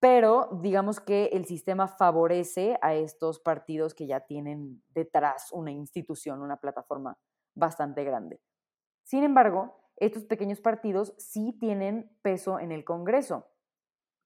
pero 0.00 0.48
digamos 0.62 1.00
que 1.00 1.26
el 1.32 1.44
sistema 1.44 1.88
favorece 1.88 2.78
a 2.80 2.94
estos 2.94 3.40
partidos 3.40 3.94
que 3.94 4.06
ya 4.06 4.20
tienen 4.20 4.82
detrás 4.88 5.52
una 5.52 5.70
institución, 5.70 6.40
una 6.40 6.56
plataforma 6.58 7.18
bastante 7.54 8.04
grande. 8.04 8.40
Sin 9.06 9.22
embargo, 9.22 9.76
estos 9.98 10.24
pequeños 10.24 10.60
partidos 10.60 11.14
sí 11.16 11.56
tienen 11.60 12.10
peso 12.22 12.58
en 12.58 12.72
el 12.72 12.84
Congreso. 12.84 13.46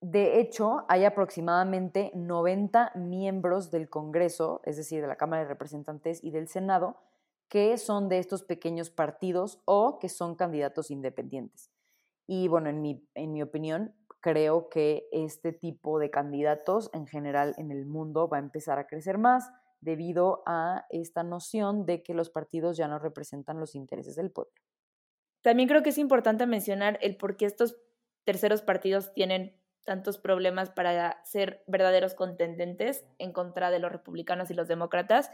De 0.00 0.40
hecho, 0.40 0.86
hay 0.88 1.04
aproximadamente 1.04 2.10
90 2.14 2.92
miembros 2.94 3.70
del 3.70 3.90
Congreso, 3.90 4.62
es 4.64 4.78
decir, 4.78 5.02
de 5.02 5.06
la 5.06 5.16
Cámara 5.16 5.42
de 5.42 5.50
Representantes 5.50 6.24
y 6.24 6.30
del 6.30 6.48
Senado, 6.48 6.96
que 7.50 7.76
son 7.76 8.08
de 8.08 8.20
estos 8.20 8.42
pequeños 8.42 8.88
partidos 8.88 9.60
o 9.66 9.98
que 9.98 10.08
son 10.08 10.34
candidatos 10.34 10.90
independientes. 10.90 11.70
Y 12.26 12.48
bueno, 12.48 12.70
en 12.70 12.80
mi, 12.80 13.06
en 13.14 13.34
mi 13.34 13.42
opinión, 13.42 13.94
creo 14.20 14.70
que 14.70 15.10
este 15.12 15.52
tipo 15.52 15.98
de 15.98 16.08
candidatos 16.08 16.88
en 16.94 17.06
general 17.06 17.54
en 17.58 17.70
el 17.70 17.84
mundo 17.84 18.30
va 18.30 18.38
a 18.38 18.40
empezar 18.40 18.78
a 18.78 18.86
crecer 18.86 19.18
más 19.18 19.50
debido 19.82 20.42
a 20.46 20.86
esta 20.88 21.22
noción 21.22 21.84
de 21.84 22.02
que 22.02 22.14
los 22.14 22.30
partidos 22.30 22.78
ya 22.78 22.88
no 22.88 22.98
representan 22.98 23.60
los 23.60 23.74
intereses 23.74 24.16
del 24.16 24.30
pueblo. 24.30 24.54
También 25.42 25.68
creo 25.68 25.82
que 25.82 25.90
es 25.90 25.98
importante 25.98 26.46
mencionar 26.46 26.98
el 27.02 27.16
por 27.16 27.36
qué 27.36 27.46
estos 27.46 27.76
terceros 28.24 28.62
partidos 28.62 29.12
tienen 29.14 29.56
tantos 29.84 30.18
problemas 30.18 30.70
para 30.70 31.22
ser 31.24 31.64
verdaderos 31.66 32.14
contendentes 32.14 33.04
en 33.18 33.32
contra 33.32 33.70
de 33.70 33.78
los 33.78 33.90
republicanos 33.90 34.50
y 34.50 34.54
los 34.54 34.68
demócratas. 34.68 35.30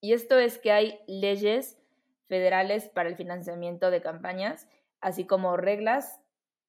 Y 0.00 0.12
esto 0.12 0.38
es 0.38 0.58
que 0.58 0.72
hay 0.72 1.00
leyes 1.06 1.78
federales 2.26 2.88
para 2.88 3.08
el 3.08 3.16
financiamiento 3.16 3.90
de 3.90 4.02
campañas, 4.02 4.68
así 5.00 5.26
como 5.26 5.56
reglas 5.56 6.20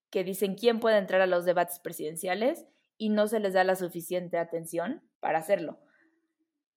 que 0.09 0.23
dicen 0.23 0.55
quién 0.55 0.79
puede 0.79 0.97
entrar 0.97 1.21
a 1.21 1.27
los 1.27 1.45
debates 1.45 1.79
presidenciales 1.79 2.65
y 2.97 3.09
no 3.09 3.27
se 3.27 3.39
les 3.39 3.53
da 3.53 3.63
la 3.63 3.75
suficiente 3.75 4.37
atención 4.37 5.01
para 5.19 5.39
hacerlo. 5.39 5.79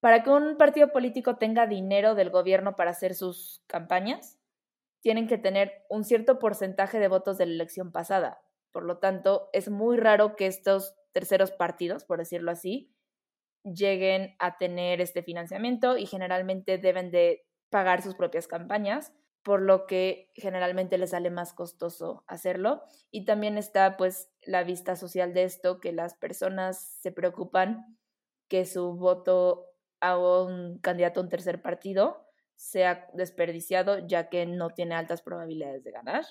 Para 0.01 0.23
que 0.23 0.31
un 0.31 0.57
partido 0.57 0.91
político 0.93 1.37
tenga 1.37 1.67
dinero 1.67 2.15
del 2.15 2.31
gobierno 2.31 2.77
para 2.77 2.93
hacer 2.93 3.15
sus 3.15 3.63
campañas, 3.67 4.38
tienen 5.01 5.27
que 5.29 5.39
tener 5.39 5.85
un 5.89 6.05
cierto 6.05 6.39
porcentaje 6.39 6.99
de 6.99 7.09
votos 7.09 7.39
de 7.39 7.47
la 7.47 7.53
elección 7.53 7.93
pasada. 7.93 8.41
Por 8.73 8.85
lo 8.85 8.99
tanto, 8.99 9.49
es 9.53 9.71
muy 9.71 9.97
raro 9.97 10.37
que 10.37 10.47
estos 10.47 10.95
terceros 11.13 11.51
partidos, 11.51 12.05
por 12.05 12.19
decirlo 12.19 12.51
así, 12.51 12.93
lleguen 13.65 14.37
a 14.39 14.59
tener 14.59 15.01
este 15.01 15.23
financiamiento 15.23 15.97
y 15.97 16.07
generalmente 16.07 16.79
deben 16.79 17.11
de 17.11 17.47
pagar 17.71 18.03
sus 18.03 18.15
propias 18.15 18.47
campañas, 18.47 19.13
por 19.43 19.63
lo 19.63 19.87
que 19.87 20.31
generalmente 20.35 20.99
les 20.99 21.11
sale 21.11 21.31
más 21.31 21.55
costoso 21.55 22.25
hacerlo. 22.27 22.83
Y 23.11 23.25
también 23.25 23.57
está 23.59 23.97
pues 23.97 24.31
la 24.43 24.63
vista 24.63 24.97
social 24.97 25.33
de 25.33 25.45
esto, 25.45 25.81
que 25.81 25.93
las 25.93 26.15
personas 26.15 26.79
se 27.01 27.13
preocupan 27.13 27.99
que 28.49 28.65
su 28.65 28.95
voto 28.95 29.67
a 30.01 30.19
un 30.19 30.79
candidato 30.79 31.21
a 31.21 31.23
un 31.25 31.29
tercer 31.29 31.61
partido 31.63 32.28
sea 32.59 33.07
desperdiciado 33.15 34.07
ya 34.07 34.29
que 34.29 34.45
no 34.45 34.71
tiene 34.71 34.97
altas 34.97 35.23
probabilidades 35.23 35.85
de 35.85 35.93
ganar. 35.93 36.25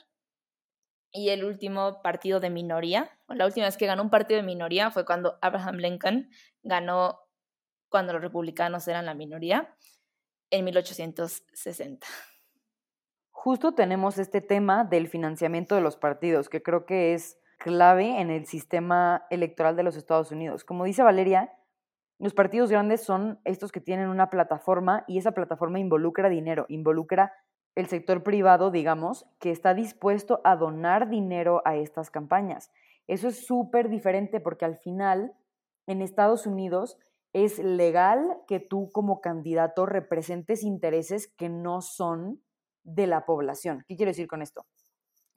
Y 1.12 1.30
el 1.30 1.46
último 1.46 2.02
partido 2.02 2.42
de 2.42 2.50
minoría, 2.50 3.18
la 3.30 3.46
última 3.46 3.66
vez 3.66 3.78
que 3.78 3.88
ganó 3.88 4.04
un 4.04 4.10
partido 4.10 4.42
de 4.42 4.46
minoría 4.46 4.92
fue 4.92 5.06
cuando 5.06 5.40
Abraham 5.42 5.78
Lincoln 5.78 6.30
ganó 6.64 7.22
cuando 7.90 8.12
los 8.12 8.22
republicanos 8.22 8.88
eran 8.90 9.06
la 9.06 9.14
minoría. 9.14 9.74
en 10.50 10.64
1860. 10.64 12.08
Justo 13.32 13.74
tenemos 13.74 14.18
este 14.18 14.40
tema 14.40 14.86
del 14.86 15.10
financiamiento 15.10 15.76
de 15.76 15.82
los 15.82 15.98
partidos, 15.98 16.48
que 16.48 16.64
creo 16.64 16.86
que 16.86 17.14
es 17.14 17.38
clave 17.58 18.22
en 18.22 18.30
el 18.30 18.46
sistema 18.46 19.26
electoral 19.30 19.76
de 19.76 19.84
los 19.84 19.98
Estados 19.98 20.32
Unidos. 20.32 20.64
Como 20.64 20.86
dice 20.86 21.04
Valeria, 21.04 21.57
los 22.20 22.34
partidos 22.34 22.72
grandes 22.72 23.04
son 23.04 23.40
estos 23.46 23.72
que 23.72 23.82
tienen 23.82 24.10
una 24.10 24.30
plataforma 24.30 25.04
y 25.08 25.20
esa 25.20 25.34
plataforma 25.34 25.80
involucra 25.80 26.30
dinero, 26.30 26.66
involucra 26.68 27.34
el 27.76 27.88
sector 27.88 28.24
privado, 28.24 28.72
digamos, 28.72 29.28
que 29.40 29.52
está 29.52 29.76
dispuesto 29.76 30.42
a 30.44 30.56
donar 30.56 31.10
dinero 31.10 31.62
a 31.64 31.76
estas 31.76 32.10
campañas. 32.10 32.72
Eso 33.06 33.28
es 33.28 33.46
súper 33.46 33.90
diferente 33.90 34.40
porque 34.40 34.66
al 34.66 34.78
final 34.78 35.34
en 35.86 36.02
Estados 36.02 36.48
Unidos 36.48 36.98
es 37.34 37.60
legal 37.60 38.40
que 38.48 38.60
tú 38.60 38.90
como 38.92 39.22
candidato 39.22 39.86
representes 39.86 40.64
intereses 40.64 41.32
que 41.38 41.50
no 41.50 41.82
son 41.82 42.42
de 42.84 43.06
la 43.06 43.28
población. 43.28 43.86
¿Qué 43.88 43.96
quiero 43.96 44.10
decir 44.10 44.28
con 44.28 44.42
esto? 44.42 44.66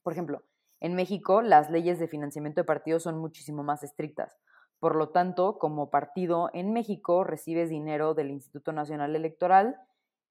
Por 0.02 0.14
ejemplo, 0.14 0.42
en 0.80 0.94
México 0.94 1.42
las 1.42 1.70
leyes 1.70 1.99
de 1.99 2.08
financiamiento 2.08 2.62
de 2.62 2.66
partidos 2.66 3.02
son 3.02 3.18
muchísimo 3.18 3.62
más 3.62 3.82
estrictas. 3.82 4.38
Por 4.80 4.96
lo 4.96 5.10
tanto, 5.10 5.58
como 5.58 5.90
partido 5.90 6.50
en 6.54 6.72
México 6.72 7.22
recibes 7.22 7.68
dinero 7.68 8.14
del 8.14 8.30
Instituto 8.30 8.72
Nacional 8.72 9.14
Electoral 9.14 9.76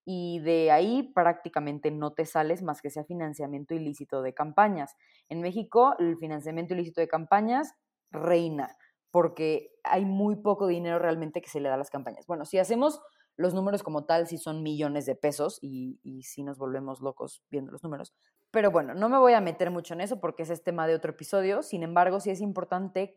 y 0.06 0.40
de 0.40 0.72
ahí 0.72 1.04
prácticamente 1.14 1.92
no 1.92 2.14
te 2.14 2.26
sales 2.26 2.64
más 2.64 2.82
que 2.82 2.90
sea 2.90 3.04
financiamiento 3.04 3.76
ilícito 3.76 4.24
de 4.24 4.34
campañas. 4.34 4.96
En 5.30 5.40
México 5.42 5.94
el 6.00 6.18
financiamiento 6.18 6.74
ilícito 6.74 7.00
de 7.00 7.08
campañas 7.08 7.74
reina 8.10 8.76
porque 9.12 9.72
hay 9.84 10.06
muy 10.06 10.36
poco 10.36 10.66
dinero 10.66 10.98
realmente 10.98 11.42
que 11.42 11.50
se 11.50 11.60
le 11.60 11.70
da 11.70 11.76
a 11.76 11.78
las 11.78 11.92
campañas. 11.92 12.26
Bueno, 12.26 12.46
si 12.46 12.58
hacemos 12.58 13.02
los 13.38 13.54
números 13.54 13.84
como 13.84 14.06
tal, 14.06 14.28
si 14.28 14.40
son 14.40 14.64
millones 14.64 15.06
de 15.06 15.16
pesos 15.16 15.60
y, 15.62 16.00
y 16.04 16.24
si 16.24 16.44
nos 16.44 16.58
volvemos 16.58 17.02
locos 17.02 17.44
viendo 17.50 17.72
los 17.72 17.84
números. 17.84 18.14
Pero 18.52 18.72
bueno, 18.72 18.96
no 18.96 19.10
me 19.10 19.20
voy 19.20 19.34
a 19.34 19.42
meter 19.42 19.70
mucho 19.70 19.94
en 19.94 20.02
eso 20.02 20.20
porque 20.20 20.44
ese 20.44 20.54
es 20.54 20.64
tema 20.64 20.88
de 20.88 20.96
otro 20.96 21.12
episodio. 21.12 21.62
Sin 21.62 21.84
embargo, 21.84 22.20
sí 22.20 22.32
es 22.32 22.42
importante 22.42 23.16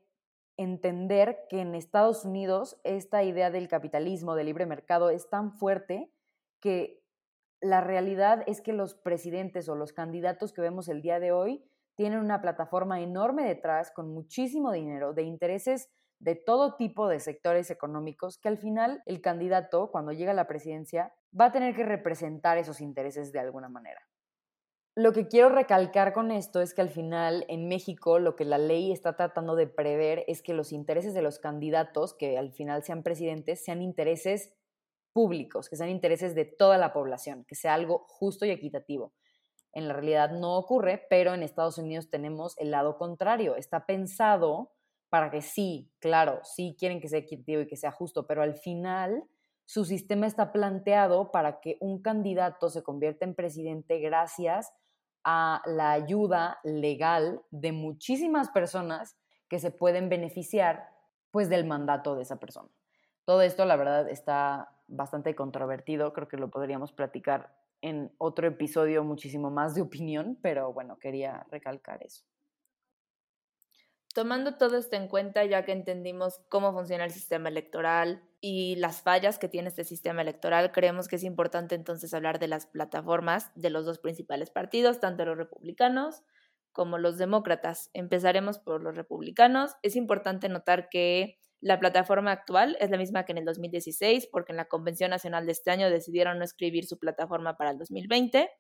entender 0.63 1.47
que 1.49 1.61
en 1.61 1.75
Estados 1.75 2.25
Unidos 2.25 2.81
esta 2.85 3.23
idea 3.23 3.51
del 3.51 3.69
capitalismo, 3.69 4.35
del 4.35 4.47
libre 4.47 4.67
mercado, 4.67 5.11
es 5.11 5.29
tan 5.29 5.53
fuerte 5.53 6.13
que 6.61 7.03
la 7.61 7.81
realidad 7.81 8.43
es 8.47 8.61
que 8.61 8.73
los 8.73 8.95
presidentes 8.95 9.69
o 9.69 9.77
los 9.77 9.93
candidatos 9.93 10.53
que 10.53 10.63
vemos 10.63 10.89
el 10.89 11.03
día 11.03 11.21
de 11.21 11.33
hoy 11.33 11.65
tienen 11.95 12.19
una 12.19 12.41
plataforma 12.41 13.01
enorme 13.01 13.45
detrás 13.45 13.93
con 13.93 14.13
muchísimo 14.13 14.73
dinero, 14.73 15.13
de 15.13 15.23
intereses 15.23 15.91
de 16.19 16.37
todo 16.37 16.77
tipo 16.77 17.09
de 17.09 17.21
sectores 17.21 17.71
económicos, 17.71 18.39
que 18.39 18.49
al 18.49 18.57
final 18.57 19.03
el 19.07 19.21
candidato, 19.21 19.91
cuando 19.91 20.13
llega 20.13 20.31
a 20.31 20.35
la 20.35 20.47
presidencia, 20.47 21.13
va 21.39 21.47
a 21.47 21.53
tener 21.53 21.75
que 21.75 21.85
representar 21.85 22.59
esos 22.59 22.81
intereses 22.81 23.33
de 23.33 23.41
alguna 23.41 23.69
manera. 23.69 24.01
Lo 24.95 25.15
que 25.15 25.27
quiero 25.27 25.49
recalcar 25.49 26.13
con 26.13 26.31
esto 26.31 26.61
es 26.61 26.75
que 26.75 26.83
al 26.83 26.91
final 26.91 27.47
en 27.49 27.67
México 27.67 28.19
lo 28.19 28.37
que 28.37 28.45
la 28.45 28.59
ley 28.59 28.93
está 28.93 29.17
tratando 29.17 29.57
de 29.57 29.67
prever 29.67 30.23
es 30.27 30.43
que 30.43 30.53
los 30.53 30.71
intereses 30.71 31.15
de 31.15 31.23
los 31.23 31.39
candidatos, 31.39 32.13
que 32.13 32.37
al 32.37 32.53
final 32.53 32.83
sean 32.83 33.03
presidentes, 33.03 33.65
sean 33.65 33.81
intereses 33.81 34.53
públicos, 35.15 35.71
que 35.71 35.77
sean 35.77 35.89
intereses 35.89 36.35
de 36.35 36.45
toda 36.45 36.77
la 36.77 36.93
población, 36.93 37.45
que 37.47 37.55
sea 37.55 37.73
algo 37.73 38.05
justo 38.07 38.45
y 38.45 38.51
equitativo. 38.51 39.15
En 39.73 39.89
la 39.89 39.95
realidad 39.95 40.31
no 40.33 40.59
ocurre, 40.59 41.07
pero 41.09 41.33
en 41.33 41.43
Estados 41.43 41.79
Unidos 41.79 42.11
tenemos 42.11 42.55
el 42.59 42.71
lado 42.71 42.99
contrario. 42.99 43.57
Está 43.57 43.87
pensado 43.87 44.73
para 45.09 45.31
que 45.31 45.41
sí, 45.41 45.91
claro, 46.01 46.41
sí 46.43 46.77
quieren 46.79 47.01
que 47.01 47.09
sea 47.09 47.21
equitativo 47.21 47.63
y 47.63 47.67
que 47.67 47.77
sea 47.77 47.93
justo, 47.93 48.27
pero 48.27 48.43
al 48.43 48.57
final 48.57 49.25
su 49.65 49.85
sistema 49.85 50.27
está 50.27 50.53
planteado 50.53 51.31
para 51.31 51.61
que 51.61 51.79
un 51.81 52.03
candidato 52.03 52.69
se 52.69 52.83
convierta 52.83 53.25
en 53.25 53.35
presidente 53.35 53.99
gracias 54.01 54.73
a 55.25 55.63
la 55.67 55.93
ayuda 55.93 56.59
legal 56.65 57.43
de 57.51 57.73
muchísimas 57.73 58.51
personas 58.51 59.17
que 59.49 59.59
se 59.59 59.71
pueden 59.71 60.09
beneficiar 60.09 60.89
pues 61.31 61.49
del 61.49 61.65
mandato 61.65 62.15
de 62.17 62.23
esa 62.23 62.41
persona. 62.41 62.71
Todo 63.25 63.43
esto 63.43 63.65
la 63.65 63.77
verdad 63.77 64.09
está 64.09 64.77
bastante 64.89 65.35
controvertido, 65.35 66.13
creo 66.13 66.29
que 66.29 66.37
lo 66.37 66.51
podríamos 66.51 66.93
platicar 66.93 67.55
en 67.81 68.13
otro 68.19 68.47
episodio 68.47 69.05
muchísimo 69.05 69.51
más 69.51 69.75
de 69.75 69.83
opinión, 69.83 70.39
pero 70.43 70.73
bueno, 70.73 70.99
quería 70.99 71.47
recalcar 71.51 72.03
eso. 72.03 72.25
Tomando 74.15 74.57
todo 74.57 74.77
esto 74.77 74.97
en 74.97 75.09
cuenta, 75.09 75.45
ya 75.47 75.65
que 75.65 75.73
entendimos 75.73 76.41
cómo 76.51 76.73
funciona 76.73 77.05
el 77.05 77.13
sistema 77.13 77.49
electoral 77.49 78.23
y 78.43 78.77
las 78.77 79.01
fallas 79.01 79.39
que 79.39 79.49
tiene 79.49 79.69
este 79.69 79.85
sistema 79.85 80.21
electoral, 80.21 80.71
creemos 80.71 81.09
que 81.09 81.17
es 81.17 81.25
importante 81.25 81.75
entonces 81.75 82.13
hablar 82.13 82.39
de 82.39 82.49
las 82.49 82.67
plataformas 82.67 83.51
de 83.55 83.71
los 83.71 83.87
dos 83.87 83.99
principales 83.99 84.51
partidos, 84.51 85.01
tanto 85.01 85.25
los 85.25 85.39
republicanos 85.39 86.25
como 86.73 86.99
los 86.99 87.17
demócratas. 87.17 87.91
Empezaremos 87.95 88.59
por 88.59 88.83
los 88.83 88.97
republicanos. 88.97 89.73
Es 89.83 89.97
importante 89.97 90.49
notar 90.51 90.89
que 90.91 91.39
la 91.61 91.79
plataforma 91.79 92.33
actual 92.33 92.77
es 92.81 92.91
la 92.91 92.99
misma 92.99 93.25
que 93.25 93.33
en 93.33 93.39
el 93.39 93.45
2016, 93.45 94.29
porque 94.33 94.53
en 94.53 94.57
la 94.57 94.67
Convención 94.67 95.11
Nacional 95.11 95.47
de 95.47 95.53
este 95.53 95.71
año 95.71 95.89
decidieron 95.89 96.39
no 96.39 96.45
escribir 96.45 96.87
su 96.87 96.99
plataforma 96.99 97.57
para 97.57 97.71
el 97.71 97.79
2020. 97.79 98.51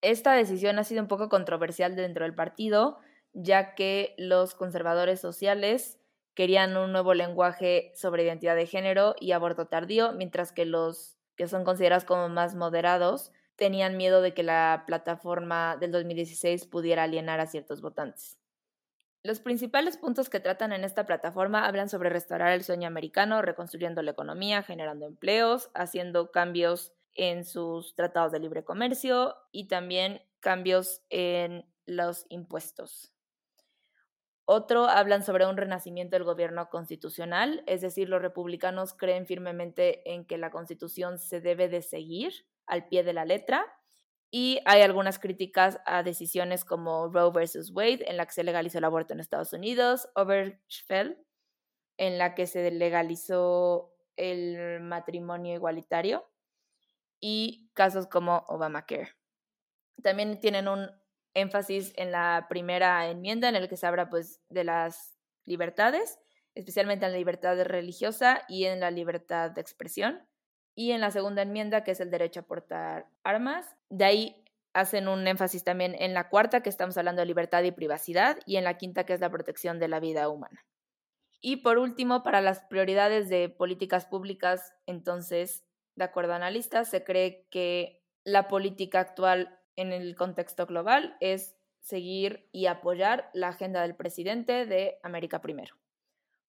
Esta 0.00 0.32
decisión 0.32 0.78
ha 0.78 0.84
sido 0.84 1.00
un 1.00 1.08
poco 1.08 1.28
controversial 1.28 1.96
dentro 1.96 2.24
del 2.24 2.34
partido, 2.34 2.98
ya 3.40 3.74
que 3.74 4.14
los 4.18 4.54
conservadores 4.54 5.20
sociales 5.20 5.98
querían 6.34 6.76
un 6.76 6.92
nuevo 6.92 7.14
lenguaje 7.14 7.92
sobre 7.94 8.24
identidad 8.24 8.56
de 8.56 8.66
género 8.66 9.14
y 9.20 9.32
aborto 9.32 9.66
tardío, 9.66 10.12
mientras 10.12 10.52
que 10.52 10.66
los 10.66 11.16
que 11.36 11.46
son 11.46 11.64
considerados 11.64 12.04
como 12.04 12.28
más 12.28 12.56
moderados 12.56 13.30
tenían 13.54 13.96
miedo 13.96 14.22
de 14.22 14.34
que 14.34 14.42
la 14.42 14.84
plataforma 14.86 15.76
del 15.76 15.92
2016 15.92 16.66
pudiera 16.66 17.04
alienar 17.04 17.38
a 17.38 17.46
ciertos 17.46 17.80
votantes. 17.80 18.38
Los 19.22 19.40
principales 19.40 19.96
puntos 19.96 20.28
que 20.30 20.40
tratan 20.40 20.72
en 20.72 20.84
esta 20.84 21.06
plataforma 21.06 21.66
hablan 21.66 21.88
sobre 21.88 22.08
restaurar 22.08 22.52
el 22.52 22.64
sueño 22.64 22.88
americano, 22.88 23.42
reconstruyendo 23.42 24.02
la 24.02 24.12
economía, 24.12 24.62
generando 24.62 25.06
empleos, 25.06 25.70
haciendo 25.74 26.30
cambios 26.32 26.92
en 27.14 27.44
sus 27.44 27.94
tratados 27.94 28.32
de 28.32 28.40
libre 28.40 28.64
comercio 28.64 29.36
y 29.52 29.68
también 29.68 30.22
cambios 30.40 31.02
en 31.10 31.66
los 31.84 32.26
impuestos. 32.28 33.12
Otro 34.50 34.86
hablan 34.86 35.22
sobre 35.22 35.44
un 35.44 35.58
renacimiento 35.58 36.16
del 36.16 36.24
gobierno 36.24 36.70
constitucional, 36.70 37.62
es 37.66 37.82
decir, 37.82 38.08
los 38.08 38.22
republicanos 38.22 38.94
creen 38.94 39.26
firmemente 39.26 40.10
en 40.10 40.24
que 40.24 40.38
la 40.38 40.50
constitución 40.50 41.18
se 41.18 41.42
debe 41.42 41.68
de 41.68 41.82
seguir 41.82 42.32
al 42.64 42.88
pie 42.88 43.04
de 43.04 43.12
la 43.12 43.26
letra 43.26 43.66
y 44.30 44.60
hay 44.64 44.80
algunas 44.80 45.18
críticas 45.18 45.80
a 45.84 46.02
decisiones 46.02 46.64
como 46.64 47.08
Roe 47.08 47.30
versus 47.30 47.70
Wade, 47.72 48.08
en 48.08 48.16
la 48.16 48.24
que 48.24 48.32
se 48.32 48.42
legalizó 48.42 48.78
el 48.78 48.84
aborto 48.84 49.12
en 49.12 49.20
Estados 49.20 49.52
Unidos, 49.52 50.08
Obergefell, 50.14 51.18
en 51.98 52.16
la 52.16 52.34
que 52.34 52.46
se 52.46 52.70
legalizó 52.70 53.92
el 54.16 54.80
matrimonio 54.80 55.52
igualitario, 55.56 56.26
y 57.20 57.68
casos 57.74 58.06
como 58.06 58.46
Obamacare. 58.48 59.14
También 60.02 60.40
tienen 60.40 60.68
un 60.68 60.90
énfasis 61.40 61.92
en 61.96 62.12
la 62.12 62.46
primera 62.48 63.08
enmienda 63.08 63.48
en 63.48 63.56
el 63.56 63.68
que 63.68 63.76
se 63.76 63.86
habla 63.86 64.08
pues 64.08 64.40
de 64.48 64.64
las 64.64 65.18
libertades, 65.44 66.18
especialmente 66.54 67.06
en 67.06 67.12
la 67.12 67.18
libertad 67.18 67.60
religiosa 67.64 68.42
y 68.48 68.64
en 68.64 68.80
la 68.80 68.90
libertad 68.90 69.50
de 69.50 69.60
expresión. 69.60 70.26
Y 70.74 70.92
en 70.92 71.00
la 71.00 71.10
segunda 71.10 71.42
enmienda, 71.42 71.82
que 71.82 71.90
es 71.90 72.00
el 72.00 72.10
derecho 72.10 72.40
a 72.40 72.46
portar 72.46 73.08
armas. 73.24 73.66
De 73.90 74.04
ahí 74.04 74.44
hacen 74.74 75.08
un 75.08 75.26
énfasis 75.26 75.64
también 75.64 75.96
en 75.98 76.14
la 76.14 76.28
cuarta, 76.28 76.62
que 76.62 76.68
estamos 76.68 76.96
hablando 76.96 77.20
de 77.20 77.26
libertad 77.26 77.64
y 77.64 77.72
privacidad, 77.72 78.38
y 78.46 78.56
en 78.56 78.64
la 78.64 78.78
quinta, 78.78 79.04
que 79.04 79.12
es 79.12 79.20
la 79.20 79.30
protección 79.30 79.80
de 79.80 79.88
la 79.88 79.98
vida 79.98 80.28
humana. 80.28 80.64
Y 81.40 81.56
por 81.58 81.78
último, 81.78 82.22
para 82.22 82.40
las 82.40 82.60
prioridades 82.60 83.28
de 83.28 83.48
políticas 83.48 84.06
públicas, 84.06 84.72
entonces, 84.86 85.64
de 85.96 86.04
acuerdo 86.04 86.32
a 86.32 86.36
analistas, 86.36 86.88
se 86.90 87.02
cree 87.02 87.46
que 87.50 88.04
la 88.24 88.46
política 88.48 89.00
actual 89.00 89.57
en 89.78 89.92
el 89.92 90.16
contexto 90.16 90.66
global 90.66 91.16
es 91.20 91.56
seguir 91.80 92.48
y 92.52 92.66
apoyar 92.66 93.30
la 93.32 93.48
agenda 93.48 93.80
del 93.82 93.94
presidente 93.94 94.66
de 94.66 94.98
América 95.02 95.40
Primero. 95.40 95.76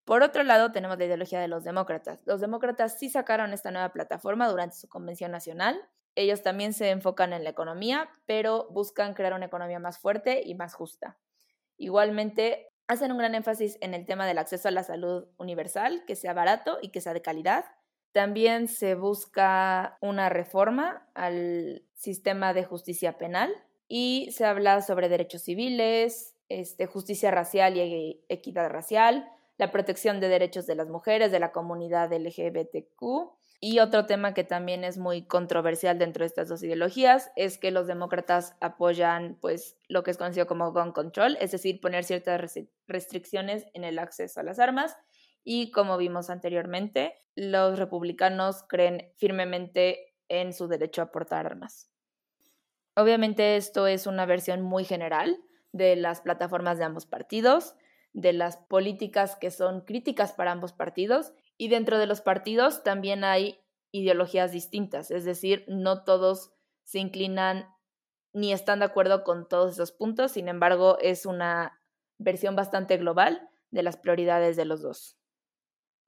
Por 0.03 0.23
otro 0.23 0.43
lado, 0.43 0.71
tenemos 0.71 0.97
la 0.97 1.05
ideología 1.05 1.39
de 1.39 1.47
los 1.47 1.63
demócratas. 1.63 2.19
Los 2.25 2.41
demócratas 2.41 2.97
sí 2.97 3.09
sacaron 3.09 3.53
esta 3.53 3.69
nueva 3.69 3.93
plataforma 3.93 4.49
durante 4.49 4.75
su 4.75 4.89
convención 4.89 5.31
nacional. 5.31 5.79
Ellos 6.15 6.41
también 6.41 6.73
se 6.73 6.89
enfocan 6.89 7.31
en 7.31 7.43
la 7.43 7.51
economía, 7.51 8.09
pero 8.25 8.67
buscan 8.71 9.13
crear 9.13 9.33
una 9.33 9.45
economía 9.45 9.77
más 9.77 9.99
fuerte 9.99 10.41
y 10.43 10.55
más 10.55 10.73
justa. 10.73 11.19
Igualmente, 11.77 12.73
hacen 12.87 13.11
un 13.11 13.19
gran 13.19 13.35
énfasis 13.35 13.77
en 13.81 13.93
el 13.93 14.07
tema 14.07 14.25
del 14.25 14.39
acceso 14.39 14.67
a 14.67 14.71
la 14.71 14.83
salud 14.83 15.27
universal, 15.37 16.03
que 16.07 16.15
sea 16.15 16.33
barato 16.33 16.79
y 16.81 16.89
que 16.89 17.01
sea 17.01 17.13
de 17.13 17.21
calidad, 17.21 17.65
también 18.11 18.67
se 18.67 18.95
busca 18.95 19.97
una 20.01 20.29
reforma 20.29 21.07
al 21.13 21.83
sistema 21.93 22.53
de 22.53 22.63
justicia 22.63 23.17
penal 23.17 23.51
y 23.87 24.29
se 24.31 24.45
habla 24.45 24.81
sobre 24.81 25.09
derechos 25.09 25.43
civiles, 25.43 26.35
este, 26.47 26.87
justicia 26.87 27.31
racial 27.31 27.77
y 27.77 28.23
equidad 28.29 28.69
racial, 28.69 29.29
la 29.57 29.71
protección 29.71 30.19
de 30.19 30.29
derechos 30.29 30.65
de 30.65 30.75
las 30.75 30.89
mujeres, 30.89 31.31
de 31.31 31.39
la 31.39 31.51
comunidad 31.51 32.11
LGBTQ, 32.13 33.37
Y 33.61 33.79
otro 33.79 34.05
tema 34.05 34.33
que 34.33 34.45
también 34.45 34.85
es 34.85 34.97
muy 34.97 35.23
controversial 35.23 35.99
dentro 35.99 36.23
de 36.23 36.27
estas 36.27 36.47
dos 36.47 36.63
ideologías 36.63 37.29
es 37.35 37.57
que 37.57 37.71
los 37.71 37.87
demócratas 37.87 38.55
apoyan 38.61 39.37
pues 39.41 39.75
lo 39.89 40.01
que 40.03 40.11
es 40.11 40.17
conocido 40.17 40.47
como 40.47 40.71
gun 40.71 40.93
control, 40.93 41.37
es 41.41 41.51
decir, 41.51 41.81
poner 41.81 42.05
ciertas 42.05 42.57
restricciones 42.87 43.65
en 43.73 43.83
el 43.83 43.99
acceso 43.99 44.39
a 44.39 44.43
las 44.43 44.59
armas 44.59 44.95
y 45.43 45.71
como 45.71 45.97
vimos 45.97 46.29
anteriormente, 46.29 47.15
los 47.35 47.79
republicanos 47.79 48.63
creen 48.67 49.11
firmemente 49.17 50.15
en 50.27 50.53
su 50.53 50.67
derecho 50.67 51.01
a 51.01 51.11
portar 51.11 51.45
armas. 51.45 51.89
Obviamente 52.95 53.55
esto 53.55 53.87
es 53.87 54.07
una 54.07 54.25
versión 54.25 54.61
muy 54.61 54.83
general 54.83 55.37
de 55.71 55.95
las 55.95 56.21
plataformas 56.21 56.77
de 56.77 56.83
ambos 56.83 57.05
partidos, 57.05 57.75
de 58.13 58.33
las 58.33 58.57
políticas 58.57 59.35
que 59.35 59.51
son 59.51 59.81
críticas 59.81 60.33
para 60.33 60.51
ambos 60.51 60.73
partidos 60.73 61.33
y 61.57 61.69
dentro 61.69 61.99
de 61.99 62.07
los 62.07 62.21
partidos 62.21 62.83
también 62.83 63.23
hay 63.23 63.59
ideologías 63.91 64.51
distintas, 64.51 65.11
es 65.11 65.25
decir, 65.25 65.65
no 65.67 66.03
todos 66.03 66.51
se 66.83 66.99
inclinan 66.99 67.67
ni 68.33 68.53
están 68.53 68.79
de 68.79 68.85
acuerdo 68.85 69.23
con 69.23 69.47
todos 69.47 69.73
esos 69.73 69.91
puntos, 69.91 70.31
sin 70.31 70.47
embargo, 70.47 70.97
es 70.99 71.25
una 71.25 71.81
versión 72.17 72.55
bastante 72.55 72.97
global 72.97 73.49
de 73.71 73.83
las 73.83 73.97
prioridades 73.97 74.55
de 74.55 74.65
los 74.65 74.81
dos. 74.81 75.18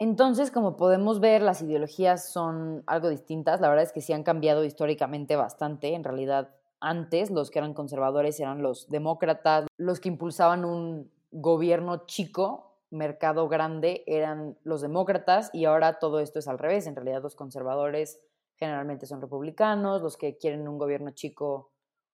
Entonces, 0.01 0.49
como 0.49 0.77
podemos 0.77 1.19
ver, 1.19 1.43
las 1.43 1.61
ideologías 1.61 2.27
son 2.33 2.81
algo 2.87 3.09
distintas. 3.09 3.61
La 3.61 3.69
verdad 3.69 3.83
es 3.83 3.91
que 3.91 4.01
sí 4.01 4.13
han 4.13 4.23
cambiado 4.23 4.65
históricamente 4.65 5.35
bastante. 5.35 5.93
En 5.93 6.03
realidad, 6.03 6.55
antes 6.79 7.29
los 7.29 7.51
que 7.51 7.59
eran 7.59 7.75
conservadores 7.75 8.39
eran 8.39 8.63
los 8.63 8.89
demócratas, 8.89 9.67
los 9.77 9.99
que 9.99 10.09
impulsaban 10.09 10.65
un 10.65 11.11
gobierno 11.29 12.07
chico 12.07 12.79
mercado 12.89 13.47
grande 13.47 14.03
eran 14.07 14.57
los 14.63 14.81
demócratas 14.81 15.51
y 15.53 15.65
ahora 15.65 15.99
todo 15.99 16.19
esto 16.19 16.39
es 16.39 16.47
al 16.47 16.57
revés. 16.57 16.87
En 16.87 16.95
realidad 16.95 17.21
los 17.21 17.35
conservadores 17.35 18.19
generalmente 18.55 19.05
son 19.05 19.21
republicanos, 19.21 20.01
los 20.01 20.17
que 20.17 20.35
quieren 20.35 20.67
un 20.67 20.79
gobierno 20.79 21.11
chico, 21.11 21.73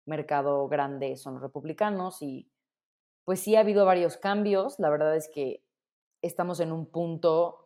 mercado 0.05 0.69
grande 0.69 1.17
son 1.17 1.41
republicanos 1.41 2.21
y 2.21 2.49
pues 3.25 3.41
sí 3.41 3.57
ha 3.57 3.59
habido 3.59 3.85
varios 3.85 4.15
cambios. 4.15 4.79
La 4.79 4.89
verdad 4.89 5.17
es 5.17 5.27
que 5.27 5.65
estamos 6.21 6.61
en 6.61 6.71
un 6.71 6.85
punto, 6.85 7.63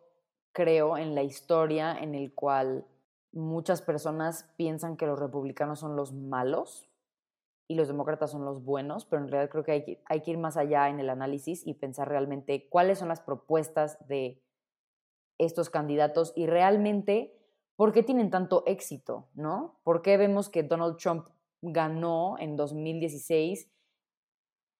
creo, 0.58 0.96
en 0.96 1.14
la 1.14 1.22
historia 1.22 1.96
en 1.96 2.16
el 2.16 2.34
cual 2.34 2.84
muchas 3.30 3.80
personas 3.80 4.52
piensan 4.56 4.96
que 4.96 5.06
los 5.06 5.16
republicanos 5.16 5.78
son 5.78 5.94
los 5.94 6.12
malos 6.12 6.90
y 7.68 7.76
los 7.76 7.86
demócratas 7.86 8.32
son 8.32 8.44
los 8.44 8.64
buenos, 8.64 9.04
pero 9.04 9.22
en 9.22 9.28
realidad 9.28 9.52
creo 9.52 9.62
que 9.62 9.70
hay, 9.70 9.84
que 9.84 10.02
hay 10.06 10.20
que 10.20 10.32
ir 10.32 10.38
más 10.38 10.56
allá 10.56 10.88
en 10.88 10.98
el 10.98 11.10
análisis 11.10 11.64
y 11.64 11.74
pensar 11.74 12.08
realmente 12.08 12.68
cuáles 12.68 12.98
son 12.98 13.06
las 13.06 13.20
propuestas 13.20 14.04
de 14.08 14.42
estos 15.38 15.70
candidatos 15.70 16.32
y 16.34 16.48
realmente 16.48 17.38
por 17.76 17.92
qué 17.92 18.02
tienen 18.02 18.30
tanto 18.30 18.64
éxito, 18.66 19.28
¿no? 19.34 19.78
¿Por 19.84 20.02
qué 20.02 20.16
vemos 20.16 20.48
que 20.48 20.64
Donald 20.64 20.96
Trump 20.96 21.28
ganó 21.62 22.36
en 22.40 22.56
2016 22.56 23.70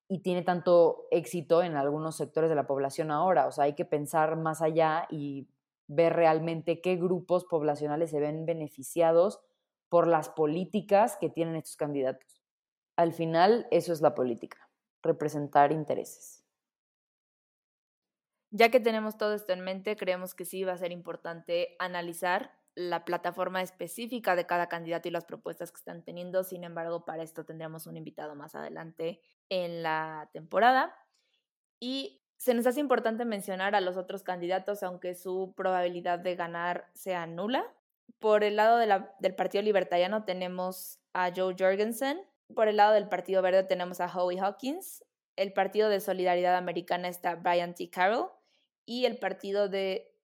y 0.09 0.23
tiene 0.23 0.43
tanto 0.43 1.07
éxito 1.13 1.63
en 1.63 1.77
algunos 1.77 2.17
sectores 2.17 2.51
de 2.51 2.57
la 2.57 2.67
población 2.67 3.13
ahora? 3.13 3.47
O 3.47 3.53
sea, 3.53 3.63
hay 3.65 3.75
que 3.75 3.85
pensar 3.85 4.35
más 4.35 4.61
allá 4.61 5.07
y 5.09 5.47
ver 5.89 6.13
realmente 6.15 6.81
qué 6.81 6.97
grupos 6.97 7.45
poblacionales 7.45 8.11
se 8.11 8.21
ven 8.21 8.47
beneficiados 8.47 9.41
por 9.89 10.07
las 10.07 10.29
políticas 10.29 11.17
que 11.21 11.31
tienen 11.31 11.57
estos 11.57 11.77
candidatos. 11.77 12.43
Al 12.97 13.13
final, 13.13 13.67
eso 13.71 13.93
es 13.93 14.01
la 14.01 14.15
política, 14.15 14.71
representar 15.03 15.73
intereses. 15.73 16.45
Ya 18.51 18.71
que 18.71 18.81
tenemos 18.81 19.19
todo 19.19 19.35
esto 19.35 19.53
en 19.53 19.61
mente, 19.61 19.97
creemos 19.97 20.35
que 20.35 20.45
sí 20.45 20.65
va 20.65 20.73
a 20.73 20.79
ser 20.79 20.93
importante 20.93 21.77
analizar 21.79 22.59
la 22.75 23.05
plataforma 23.05 23.61
específica 23.61 24.37
de 24.37 24.47
cada 24.47 24.69
candidato 24.69 25.09
y 25.09 25.11
las 25.11 25.25
propuestas 25.25 25.73
que 25.73 25.79
están 25.79 26.05
teniendo. 26.05 26.45
Sin 26.45 26.65
embargo, 26.65 27.05
para 27.05 27.23
esto 27.23 27.45
tendremos 27.45 27.87
un 27.87 27.97
invitado 27.97 28.37
más 28.37 28.55
adelante 28.55 29.21
en 29.49 29.83
la 29.83 30.31
temporada. 30.33 30.95
Y 31.81 32.23
se 32.39 32.55
nos 32.55 32.67
hace 32.67 32.81
importante 32.81 33.25
mencionar 33.25 33.75
a 33.75 33.81
los 33.81 33.97
otros 33.97 34.23
candidatos, 34.23 34.83
aunque 34.83 35.15
su 35.15 35.53
probabilidad 35.57 36.21
de 36.21 36.37
ganar 36.37 36.89
sea 36.95 37.27
nula. 37.27 37.67
Por 38.21 38.45
el 38.45 38.57
lado 38.57 38.79
del 38.79 39.35
Partido 39.35 39.63
Libertariano 39.63 40.25
tenemos 40.25 40.99
a 41.13 41.31
Joe 41.35 41.55
Jorgensen, 41.59 42.21
por 42.55 42.69
el 42.69 42.77
lado 42.77 42.95
del 42.95 43.09
Partido 43.09 43.43
Verde 43.43 43.65
tenemos 43.65 44.01
a 44.01 44.07
Howie 44.07 44.41
Hawkins, 44.41 45.05
el 45.37 45.53
Partido 45.53 45.89
de 45.89 46.01
Solidaridad 46.01 46.57
Americana 46.57 47.09
está 47.09 47.35
Brian 47.35 47.75
T. 47.75 47.91
Carroll 47.91 48.31
y 48.87 49.05
el 49.05 49.19
Partido 49.19 49.69
de 49.69 50.15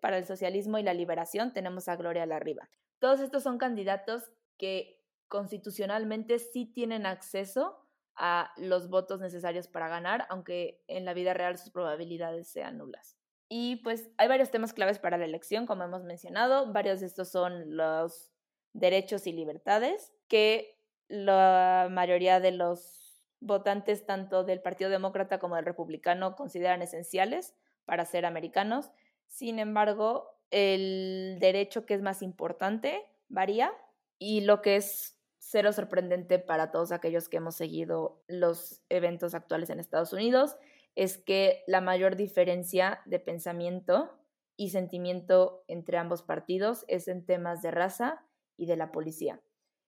para 0.00 0.16
el 0.16 0.24
Socialismo 0.24 0.78
y 0.78 0.82
la 0.82 0.94
Liberación 0.94 1.52
tenemos 1.52 1.86
a 1.88 1.96
Gloria 1.96 2.24
Larriba. 2.24 2.68
Todos 2.98 3.20
estos 3.20 3.42
son 3.42 3.58
candidatos 3.58 4.32
que 4.56 5.04
constitucionalmente 5.28 6.38
sí 6.38 6.64
tienen 6.64 7.04
acceso 7.04 7.81
a 8.16 8.52
los 8.56 8.88
votos 8.88 9.20
necesarios 9.20 9.68
para 9.68 9.88
ganar, 9.88 10.26
aunque 10.28 10.82
en 10.86 11.04
la 11.04 11.14
vida 11.14 11.34
real 11.34 11.58
sus 11.58 11.70
probabilidades 11.70 12.48
sean 12.48 12.78
nulas. 12.78 13.16
Y 13.48 13.76
pues 13.76 14.10
hay 14.16 14.28
varios 14.28 14.50
temas 14.50 14.72
claves 14.72 14.98
para 14.98 15.18
la 15.18 15.26
elección, 15.26 15.66
como 15.66 15.84
hemos 15.84 16.04
mencionado. 16.04 16.72
Varios 16.72 17.00
de 17.00 17.06
estos 17.06 17.30
son 17.30 17.76
los 17.76 18.32
derechos 18.72 19.26
y 19.26 19.32
libertades, 19.32 20.12
que 20.28 20.78
la 21.08 21.88
mayoría 21.90 22.40
de 22.40 22.52
los 22.52 23.20
votantes 23.40 24.06
tanto 24.06 24.44
del 24.44 24.62
Partido 24.62 24.88
Demócrata 24.88 25.38
como 25.38 25.56
del 25.56 25.66
Republicano 25.66 26.34
consideran 26.36 26.80
esenciales 26.80 27.54
para 27.84 28.04
ser 28.04 28.24
americanos. 28.24 28.90
Sin 29.26 29.58
embargo, 29.58 30.38
el 30.50 31.36
derecho 31.40 31.84
que 31.84 31.94
es 31.94 32.02
más 32.02 32.22
importante 32.22 33.04
varía 33.28 33.72
y 34.18 34.42
lo 34.42 34.62
que 34.62 34.76
es 34.76 35.18
cero 35.44 35.72
sorprendente 35.72 36.38
para 36.38 36.70
todos 36.70 36.92
aquellos 36.92 37.28
que 37.28 37.38
hemos 37.38 37.56
seguido 37.56 38.22
los 38.28 38.82
eventos 38.88 39.34
actuales 39.34 39.70
en 39.70 39.80
Estados 39.80 40.12
Unidos 40.12 40.56
es 40.94 41.18
que 41.18 41.64
la 41.66 41.80
mayor 41.80 42.16
diferencia 42.16 43.00
de 43.06 43.18
pensamiento 43.18 44.18
y 44.56 44.70
sentimiento 44.70 45.64
entre 45.66 45.98
ambos 45.98 46.22
partidos 46.22 46.84
es 46.86 47.08
en 47.08 47.26
temas 47.26 47.60
de 47.60 47.72
raza 47.72 48.24
y 48.56 48.66
de 48.66 48.76
la 48.76 48.92
policía 48.92 49.42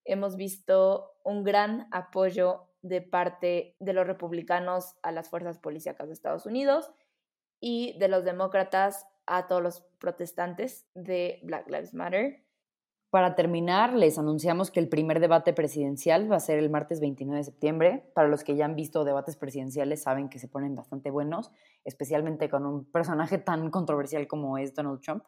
hemos 0.04 0.36
visto 0.36 1.16
un 1.24 1.44
gran 1.44 1.88
apoyo 1.90 2.68
de 2.82 3.00
parte 3.00 3.76
de 3.80 3.92
los 3.92 4.06
republicanos 4.06 4.94
a 5.02 5.10
las 5.12 5.28
fuerzas 5.30 5.58
policíacas 5.58 6.08
de 6.08 6.14
Estados 6.14 6.46
Unidos 6.46 6.92
y 7.60 7.98
de 7.98 8.08
los 8.08 8.24
demócratas 8.24 9.06
a 9.26 9.46
todos 9.48 9.62
los 9.62 9.80
protestantes 9.98 10.86
de 10.94 11.40
Black 11.44 11.68
Lives 11.68 11.94
Matter. 11.94 12.43
Para 13.14 13.36
terminar, 13.36 13.94
les 13.94 14.18
anunciamos 14.18 14.72
que 14.72 14.80
el 14.80 14.88
primer 14.88 15.20
debate 15.20 15.52
presidencial 15.52 16.28
va 16.28 16.34
a 16.34 16.40
ser 16.40 16.58
el 16.58 16.68
martes 16.68 16.98
29 16.98 17.38
de 17.38 17.44
septiembre. 17.44 18.10
Para 18.12 18.26
los 18.26 18.42
que 18.42 18.56
ya 18.56 18.64
han 18.64 18.74
visto 18.74 19.04
debates 19.04 19.36
presidenciales 19.36 20.02
saben 20.02 20.28
que 20.28 20.40
se 20.40 20.48
ponen 20.48 20.74
bastante 20.74 21.12
buenos, 21.12 21.52
especialmente 21.84 22.50
con 22.50 22.66
un 22.66 22.90
personaje 22.90 23.38
tan 23.38 23.70
controversial 23.70 24.26
como 24.26 24.58
es 24.58 24.74
Donald 24.74 25.00
Trump. 25.00 25.22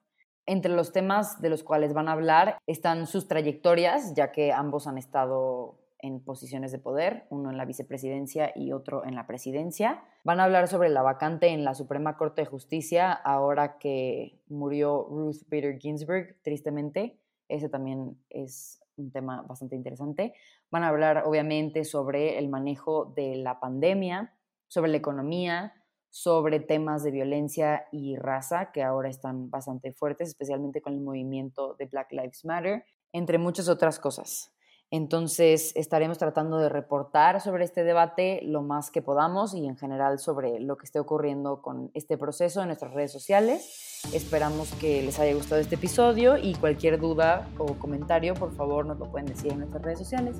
Entre 0.47 0.73
los 0.73 0.91
temas 0.91 1.41
de 1.41 1.49
los 1.49 1.63
cuales 1.63 1.95
van 1.95 2.09
a 2.09 2.15
hablar 2.15 2.59
están 2.67 3.07
sus 3.07 3.29
trayectorias, 3.29 4.15
ya 4.15 4.33
que 4.33 4.51
ambos 4.51 4.89
han 4.89 4.99
estado 4.99 5.79
en 6.01 6.19
posiciones 6.25 6.73
de 6.73 6.81
poder, 6.81 7.29
uno 7.31 7.53
en 7.53 7.57
la 7.57 7.67
vicepresidencia 7.67 8.51
y 8.57 8.73
otro 8.73 9.05
en 9.07 9.15
la 9.15 9.29
presidencia. 9.29 10.03
Van 10.25 10.41
a 10.41 10.45
hablar 10.45 10.67
sobre 10.67 10.89
la 10.89 11.03
vacante 11.03 11.51
en 11.51 11.63
la 11.63 11.75
Suprema 11.75 12.17
Corte 12.17 12.43
de 12.43 12.47
Justicia 12.49 13.13
ahora 13.13 13.79
que 13.79 14.41
murió 14.49 15.07
Ruth 15.09 15.43
Bader 15.49 15.79
Ginsburg, 15.79 16.35
tristemente. 16.43 17.21
Ese 17.49 17.69
también 17.69 18.19
es 18.31 18.81
un 18.97 19.11
tema 19.11 19.43
bastante 19.43 19.77
interesante. 19.77 20.35
Van 20.71 20.83
a 20.83 20.89
hablar 20.89 21.23
obviamente 21.27 21.85
sobre 21.85 22.39
el 22.39 22.49
manejo 22.49 23.13
de 23.17 23.37
la 23.37 23.61
pandemia, 23.61 24.35
sobre 24.69 24.91
la 24.91 24.97
economía, 24.97 25.75
sobre 26.11 26.61
temas 26.61 27.03
de 27.03 27.11
violencia 27.11 27.87
y 27.93 28.17
raza 28.17 28.73
que 28.73 28.83
ahora 28.83 29.11
están 29.11 29.51
bastante 29.51 29.93
fuertes, 29.93 30.29
especialmente 30.29 30.81
con 30.81 30.95
el 30.95 31.01
movimiento 31.01 31.75
de 31.75 31.87
Black 31.87 32.13
Lives 32.13 32.45
Matter, 32.45 32.85
entre 33.13 33.39
muchas 33.39 33.69
otras 33.69 33.99
cosas. 33.99 34.56
Entonces 34.97 35.73
estaremos 35.75 36.17
tratando 36.17 36.57
de 36.57 36.71
reportar 36.71 37.43
sobre 37.43 37.65
este 37.65 37.85
debate 37.85 38.41
lo 38.43 38.63
más 38.63 38.91
que 38.91 39.03
podamos 39.03 39.53
y 39.53 39.67
en 39.67 39.77
general 39.77 40.19
sobre 40.19 40.59
lo 40.59 40.79
que 40.79 40.87
esté 40.87 40.99
ocurriendo 40.99 41.61
con 41.61 41.91
este 41.93 42.17
proceso 42.17 42.63
en 42.63 42.69
nuestras 42.69 42.95
redes 42.95 43.13
sociales. 43.13 44.01
Esperamos 44.15 44.73
que 44.81 45.03
les 45.03 45.19
haya 45.19 45.35
gustado 45.35 45.61
este 45.61 45.75
episodio 45.75 46.39
y 46.39 46.55
cualquier 46.55 46.99
duda 46.99 47.47
o 47.59 47.75
comentario, 47.75 48.33
por 48.33 48.55
favor, 48.55 48.87
nos 48.87 48.99
lo 48.99 49.11
pueden 49.11 49.27
decir 49.27 49.53
en 49.53 49.59
nuestras 49.59 49.83
redes 49.83 49.99
sociales. 49.99 50.39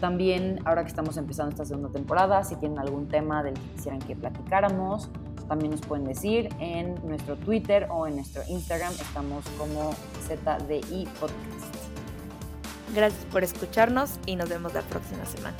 También, 0.00 0.58
ahora 0.64 0.82
que 0.82 0.88
estamos 0.88 1.16
empezando 1.16 1.50
esta 1.50 1.64
segunda 1.64 1.90
temporada, 1.90 2.42
si 2.42 2.56
tienen 2.56 2.80
algún 2.80 3.06
tema 3.06 3.44
del 3.44 3.54
que 3.54 3.68
quisieran 3.76 4.00
que 4.00 4.16
platicáramos, 4.16 5.10
también 5.46 5.70
nos 5.70 5.80
pueden 5.80 6.06
decir 6.06 6.48
en 6.58 6.96
nuestro 7.06 7.36
Twitter 7.36 7.86
o 7.88 8.08
en 8.08 8.16
nuestro 8.16 8.42
Instagram. 8.48 8.92
Estamos 8.94 9.44
como 9.58 9.92
ZDI 10.26 11.06
Podcast. 11.20 11.61
Gracias 12.92 13.24
por 13.26 13.42
escucharnos 13.42 14.12
y 14.26 14.36
nos 14.36 14.48
vemos 14.48 14.74
la 14.74 14.82
próxima 14.82 15.24
semana. 15.26 15.56